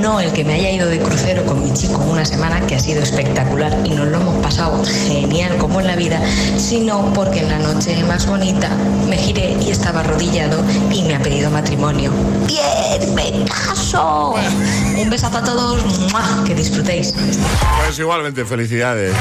no 0.00 0.20
el 0.20 0.32
que 0.32 0.44
me 0.44 0.54
haya 0.54 0.70
ido 0.70 0.86
de 0.86 1.00
crucero 1.00 1.44
con 1.44 1.64
mi 1.64 1.72
chico 1.74 1.98
una 2.02 2.24
semana, 2.24 2.64
que 2.68 2.76
ha 2.76 2.78
sido 2.78 3.02
espectacular 3.02 3.76
y 3.84 3.90
nos 3.90 4.06
lo 4.06 4.20
hemos 4.20 4.36
pasado 4.36 4.80
genial 4.84 5.56
como 5.56 5.80
en 5.80 5.88
la 5.88 5.96
vida, 5.96 6.22
sino 6.56 7.12
porque 7.12 7.40
en 7.40 7.48
la 7.48 7.58
noche 7.58 8.00
más 8.04 8.24
bonita 8.26 8.70
me 9.08 9.16
giré 9.18 9.56
y 9.60 9.72
estaba 9.72 9.98
arrodillado 9.98 10.62
y 10.92 11.02
me 11.02 11.16
ha 11.16 11.18
pedido 11.20 11.50
matrimonio. 11.50 12.12
¡Bien! 12.46 13.14
¡Me 13.16 13.44
caso! 13.46 14.36
Un 14.96 15.10
besazo 15.10 15.38
a 15.38 15.42
todos, 15.42 15.84
¡mua! 16.12 16.44
que 16.46 16.54
disfrutéis. 16.54 17.12
Pues 17.84 17.98
igualmente, 17.98 18.44
felicidades. 18.44 19.12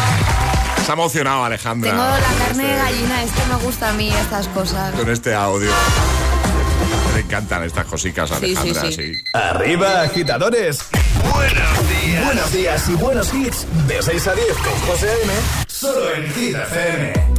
Se 0.90 0.94
ha 0.94 0.96
emocionado 0.96 1.44
Alejandra. 1.44 1.92
Tengo 1.92 2.04
la 2.04 2.20
carne 2.48 2.64
de 2.64 2.72
Este- 2.72 2.82
gallina, 2.84 3.22
es 3.24 3.32
que 3.32 3.46
me 3.46 3.56
gusta 3.58 3.90
a 3.90 3.94
mí 3.94 4.10
estas 4.12 4.48
cosas. 4.48 4.92
con 4.96 5.08
este 5.08 5.36
audio. 5.36 5.70
Me 7.14 7.20
encantan 7.20 7.62
estas 7.64 7.86
cositas, 7.86 8.28
Sí, 8.28 8.36
sí, 8.40 8.56
Alejandra, 8.58 8.82
sí. 8.82 8.94
sí. 8.94 9.24
Arriba, 9.34 10.02
agitadores. 10.02 10.80
Buenos 11.32 11.90
días. 12.04 12.26
Buenos 12.26 12.52
días 12.52 12.90
y 12.90 12.94
buenos 12.96 13.32
hits. 13.36 13.68
De 13.86 14.02
6 14.02 14.28
a 14.30 14.34
10 14.34 14.48
con 14.58 14.74
José 14.88 15.10
A.M. 15.12 15.34
Solo 15.68 16.12
en 16.16 16.34
Hit 16.34 16.56
FM. 16.56 17.39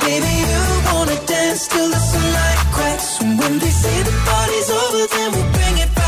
Baby, 0.00 0.32
you 0.50 0.62
wanna 0.92 1.16
dance 1.26 1.68
till 1.68 1.88
the 1.88 1.98
sunlight 1.98 2.58
cracks. 2.72 3.20
And 3.20 3.38
when 3.38 3.58
they 3.58 3.70
say 3.70 4.02
the 4.02 4.12
party's 4.26 4.70
over, 4.70 5.06
then 5.14 5.32
we'll 5.32 5.52
bring 5.52 5.78
it 5.78 5.94
back. 5.94 5.99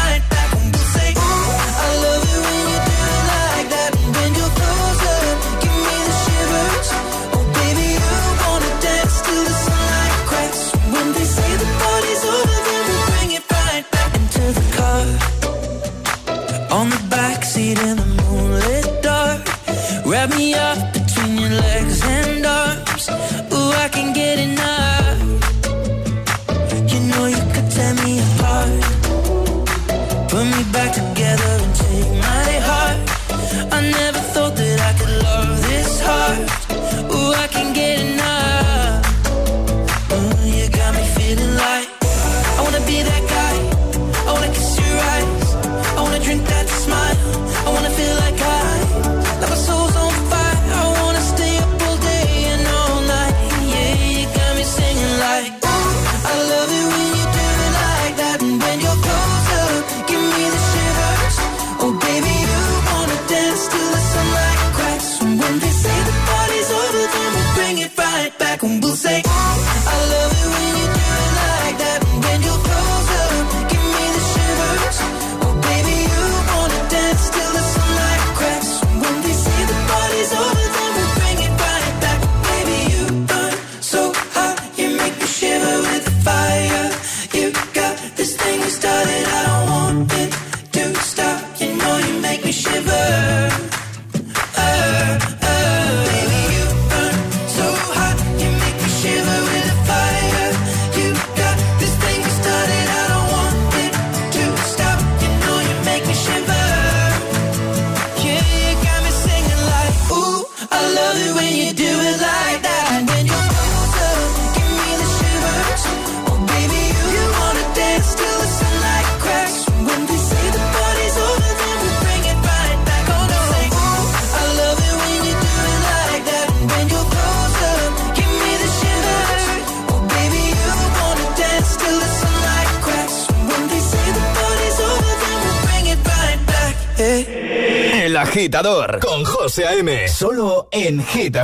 con 138.51 139.25
José 139.25 139.67
A.M. 139.67 140.09
Solo 140.09 140.67
en 140.73 141.05
Hit 141.05 141.37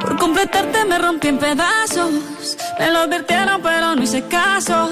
Por 0.00 0.16
completarte 0.18 0.84
me 0.84 0.98
rompí 0.98 1.28
en 1.28 1.38
pedazos. 1.38 2.10
Me 2.78 2.90
lo 2.90 3.00
advirtieron, 3.00 3.62
pero 3.62 3.94
no 3.94 4.02
hice 4.02 4.24
caso. 4.26 4.88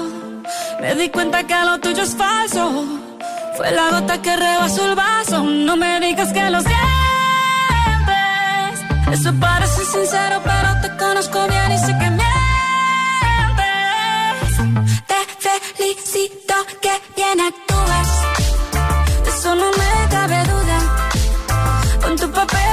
Me 0.79 0.95
di 0.95 1.09
cuenta 1.09 1.45
que 1.45 1.55
lo 1.65 1.79
tuyo 1.79 2.03
es 2.03 2.15
falso. 2.15 2.85
Fue 3.57 3.71
la 3.71 3.89
gota 3.89 4.21
que 4.21 4.35
rebasó 4.37 4.89
el 4.89 4.95
vaso. 4.95 5.43
No 5.43 5.75
me 5.75 5.99
digas 5.99 6.31
que 6.31 6.49
lo 6.49 6.61
siento 6.61 6.92
eso 9.13 9.31
parece 9.39 9.85
sincero, 9.85 10.41
pero 10.43 10.81
te 10.81 10.97
conozco 10.97 11.47
bien 11.47 11.71
y 11.71 11.77
sé 11.77 11.95
que 11.99 12.09
mientes. 12.19 12.23
Te 15.11 15.19
felicito 15.77 16.55
que 16.81 16.93
bien 17.15 17.39
actúas. 17.39 18.09
De 19.23 19.29
eso 19.29 19.53
no 19.53 19.69
me 19.69 20.09
cabe 20.09 20.43
duda. 20.51 20.79
Con 22.01 22.15
tu 22.15 22.31
papel. 22.31 22.72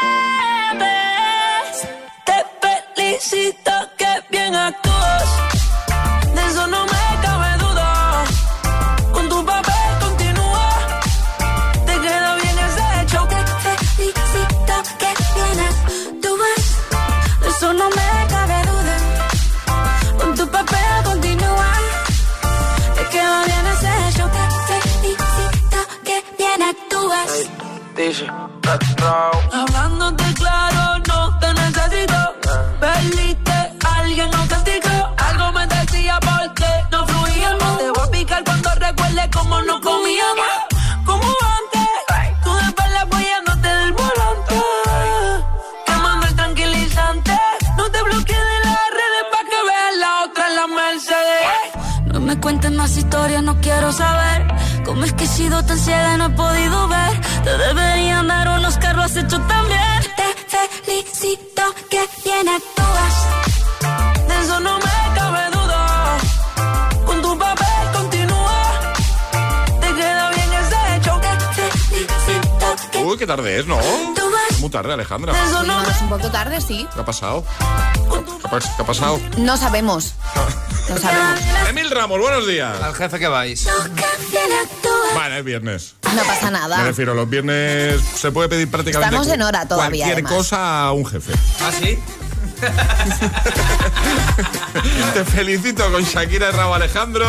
besito 3.31 3.71
que 3.97 4.05
bien 4.29 4.55
actúa. 4.55 4.90
¿Qué 76.93 76.99
ha 76.99 77.05
pasado? 77.05 77.43
¿Qué 78.41 78.47
ha, 78.47 78.51
pas- 78.51 78.75
qué 78.75 78.81
ha 78.81 78.85
pasado? 78.85 79.19
No 79.37 79.55
sabemos. 79.57 80.13
No 80.89 80.97
sabemos. 80.97 81.39
Emil 81.69 81.89
Ramos, 81.89 82.19
buenos 82.19 82.45
días. 82.47 82.81
Al 82.81 82.93
jefe 82.93 83.17
que 83.19 83.27
vais. 83.27 83.65
Vale, 85.15 85.39
es 85.39 85.45
viernes. 85.45 85.95
No 86.15 86.23
pasa 86.23 86.45
Me 86.47 86.51
nada. 86.51 86.83
refiero, 86.83 87.13
los 87.13 87.29
viernes 87.29 88.01
se 88.19 88.31
puede 88.31 88.49
pedir 88.49 88.69
prácticamente 88.69 89.15
Estamos 89.15 89.33
en 89.33 89.41
hora 89.41 89.65
todavía, 89.67 90.05
cualquier 90.05 90.25
además. 90.25 90.33
cosa 90.33 90.83
a 90.87 90.91
un 90.91 91.05
jefe. 91.05 91.31
¿Ah, 91.61 91.71
sí? 91.79 91.97
Te 95.13 95.25
felicito 95.25 95.89
con 95.91 96.03
Shakira 96.03 96.49
y 96.49 96.51
Rabo 96.51 96.75
Alejandro. 96.75 97.25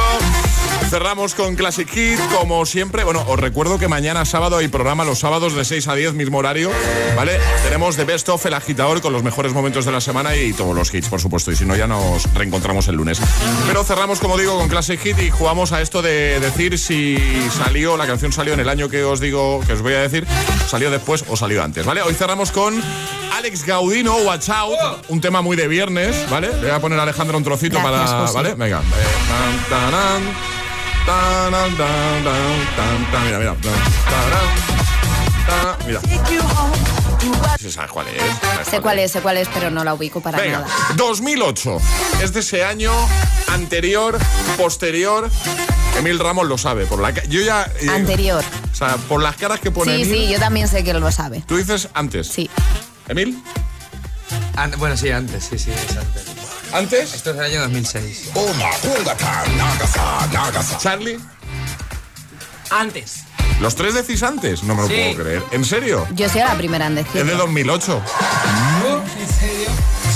Cerramos 0.92 1.34
con 1.34 1.56
Classic 1.56 1.88
Hit, 1.88 2.20
como 2.38 2.66
siempre. 2.66 3.02
Bueno, 3.02 3.24
os 3.26 3.40
recuerdo 3.40 3.78
que 3.78 3.88
mañana 3.88 4.26
sábado 4.26 4.58
hay 4.58 4.68
programa 4.68 5.06
los 5.06 5.20
sábados 5.20 5.54
de 5.54 5.64
6 5.64 5.88
a 5.88 5.94
10, 5.94 6.12
mismo 6.12 6.36
horario, 6.36 6.70
¿vale? 7.16 7.40
Tenemos 7.64 7.96
The 7.96 8.04
Best 8.04 8.28
of 8.28 8.44
el 8.44 8.52
agitador 8.52 9.00
con 9.00 9.14
los 9.14 9.22
mejores 9.22 9.54
momentos 9.54 9.86
de 9.86 9.92
la 9.92 10.02
semana 10.02 10.36
y 10.36 10.52
todos 10.52 10.76
los 10.76 10.92
hits, 10.92 11.08
por 11.08 11.18
supuesto. 11.18 11.50
Y 11.50 11.56
si 11.56 11.64
no, 11.64 11.76
ya 11.76 11.86
nos 11.86 12.30
reencontramos 12.34 12.88
el 12.88 12.96
lunes. 12.96 13.22
Pero 13.66 13.84
cerramos, 13.84 14.20
como 14.20 14.36
digo, 14.36 14.58
con 14.58 14.68
Classic 14.68 15.00
Hit 15.00 15.18
y 15.18 15.30
jugamos 15.30 15.72
a 15.72 15.80
esto 15.80 16.02
de 16.02 16.38
decir 16.40 16.78
si 16.78 17.16
salió, 17.56 17.96
la 17.96 18.06
canción 18.06 18.30
salió 18.30 18.52
en 18.52 18.60
el 18.60 18.68
año 18.68 18.90
que 18.90 19.02
os 19.02 19.18
digo, 19.18 19.62
que 19.66 19.72
os 19.72 19.80
voy 19.80 19.94
a 19.94 20.02
decir, 20.02 20.26
salió 20.68 20.90
después 20.90 21.24
o 21.26 21.38
salió 21.38 21.62
antes, 21.64 21.86
¿vale? 21.86 22.02
Hoy 22.02 22.12
cerramos 22.12 22.52
con 22.52 22.78
Alex 23.32 23.64
Gaudino, 23.64 24.16
Watch 24.16 24.50
Out, 24.50 25.06
un 25.08 25.22
tema 25.22 25.40
muy 25.40 25.56
de 25.56 25.68
viernes, 25.68 26.28
¿vale? 26.28 26.48
Le 26.48 26.60
voy 26.60 26.70
a 26.70 26.80
poner 26.80 26.98
a 26.98 27.04
Alejandro 27.04 27.38
un 27.38 27.44
trocito 27.44 27.78
Gracias, 27.78 28.10
para, 28.10 28.26
José. 28.26 28.34
¿vale? 28.34 28.54
Venga. 28.56 28.80
Eh, 28.80 29.68
tan, 29.70 29.90
tan, 29.90 30.51
tan, 31.06 31.52
tan, 31.52 32.24
tan. 33.10 33.24
Mira, 33.26 33.38
mira. 33.38 33.54
Tan, 33.54 33.72
tarán, 34.10 35.76
tan, 35.78 35.86
Mira. 35.86 36.00
Sí, 37.60 37.70
¿Sabes 37.70 37.90
cuál 37.92 38.08
es? 38.08 38.14
¿Sabes 38.40 38.68
Sé 38.68 38.80
cuál 38.80 38.98
es, 38.98 39.12
sé 39.12 39.20
cuál 39.20 39.36
es, 39.36 39.48
pero 39.54 39.70
no 39.70 39.84
la 39.84 39.94
ubico 39.94 40.20
para 40.20 40.38
Venga, 40.38 40.60
nada. 40.60 40.74
2008. 40.96 41.78
Es 42.22 42.32
de 42.32 42.40
ese 42.40 42.64
año 42.64 42.92
anterior, 43.48 44.18
posterior. 44.56 45.30
Emil 45.96 46.18
Ramos 46.18 46.46
lo 46.48 46.58
sabe. 46.58 46.86
Por 46.86 47.00
la 47.00 47.10
yo 47.10 47.40
ya. 47.42 47.70
eh, 47.80 47.88
Anterior. 47.90 48.42
O 48.72 48.74
sea, 48.74 48.96
por 49.08 49.22
las 49.22 49.36
caras 49.36 49.60
que 49.60 49.70
pone 49.70 49.94
Sí, 49.96 50.02
Emil. 50.02 50.26
sí, 50.26 50.32
yo 50.32 50.38
también 50.40 50.66
sé 50.66 50.82
que 50.82 50.92
lo 50.94 51.12
sabe. 51.12 51.42
Tú 51.46 51.56
dices 51.56 51.88
antes. 51.94 52.26
Sí. 52.28 52.50
¿Emil? 53.08 53.40
An- 54.56 54.72
bueno, 54.78 54.96
sí, 54.96 55.10
antes, 55.10 55.44
sí, 55.44 55.58
sí, 55.58 55.70
es 55.70 55.96
antes. 55.96 56.24
¿Antes? 56.72 57.14
Esto 57.14 57.30
es 57.32 57.36
el 57.36 57.44
año 57.44 57.60
2006. 57.62 58.30
¿Charlie? 60.80 61.18
Antes. 62.70 63.24
¿Los 63.60 63.76
tres 63.76 63.94
decís 63.94 64.22
antes? 64.22 64.62
No 64.64 64.74
me 64.74 64.82
lo 64.82 64.88
Sí. 64.88 64.94
puedo 65.12 65.22
creer. 65.24 65.42
¿En 65.52 65.64
serio? 65.64 66.06
Yo 66.14 66.28
soy 66.28 66.40
la 66.40 66.54
primera 66.56 66.86
en 66.86 66.98
Es 66.98 67.12
de 67.12 67.20
decirlo. 67.20 67.36
2008. 67.38 68.02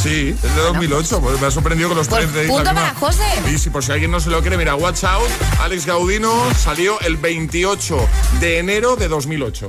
Sí, 0.02 0.30
es 0.42 0.42
de 0.54 0.60
2008. 0.62 1.20
Pues 1.20 1.40
me 1.40 1.46
ha 1.46 1.50
sorprendido 1.50 1.88
que 1.90 1.94
los 1.94 2.08
Pues 2.08 2.22
tres 2.32 2.46
la 2.48 2.52
punto 2.54 2.74
para 2.74 2.94
José. 2.94 3.24
Y 3.52 3.58
si 3.58 3.70
por 3.70 3.84
si 3.84 3.92
alguien 3.92 4.10
no 4.10 4.20
se 4.20 4.30
lo 4.30 4.42
cree, 4.42 4.56
mira, 4.56 4.74
Watch 4.74 5.04
Out, 5.04 5.28
Alex 5.60 5.84
Gaudino 5.86 6.32
salió 6.54 6.98
el 7.00 7.16
28 7.18 8.08
de 8.40 8.58
enero 8.58 8.96
de 8.96 9.08
2008. 9.08 9.68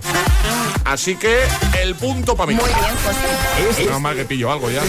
Así 0.85 1.15
que 1.15 1.37
el 1.81 1.95
punto 1.95 2.35
para 2.35 2.47
mí. 2.47 2.55
Muy 2.55 2.65
bien, 2.65 3.75
José. 3.75 3.99
Mal 3.99 4.15
que 4.15 4.25
pillo 4.25 4.51
algo 4.51 4.69
ya. 4.71 4.81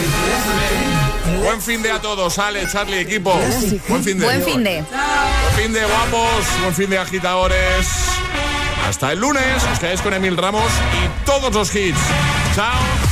Buen 1.49 1.63
fin 1.63 1.83
de 1.83 1.91
a 1.91 1.99
todos, 1.99 2.39
Ale, 2.39 2.69
Charlie, 2.71 3.01
equipo. 3.01 3.33
Buen 3.89 4.05
fin 4.05 4.19
de. 4.19 4.25
Buen 4.27 4.45
fin 4.45 4.63
de. 4.63 4.83
Buen 4.83 5.55
fin 5.57 5.73
de 5.73 5.83
guapos, 5.83 6.45
buen 6.61 6.75
fin 6.75 6.91
de 6.91 6.99
agitadores. 6.99 7.87
Hasta 8.87 9.13
el 9.13 9.21
lunes, 9.21 9.65
os 9.73 9.79
quedáis 9.79 10.03
con 10.03 10.13
Emil 10.13 10.37
Ramos 10.37 10.71
y 10.93 11.25
todos 11.25 11.55
los 11.55 11.75
hits. 11.75 11.99
Chao. 12.55 13.08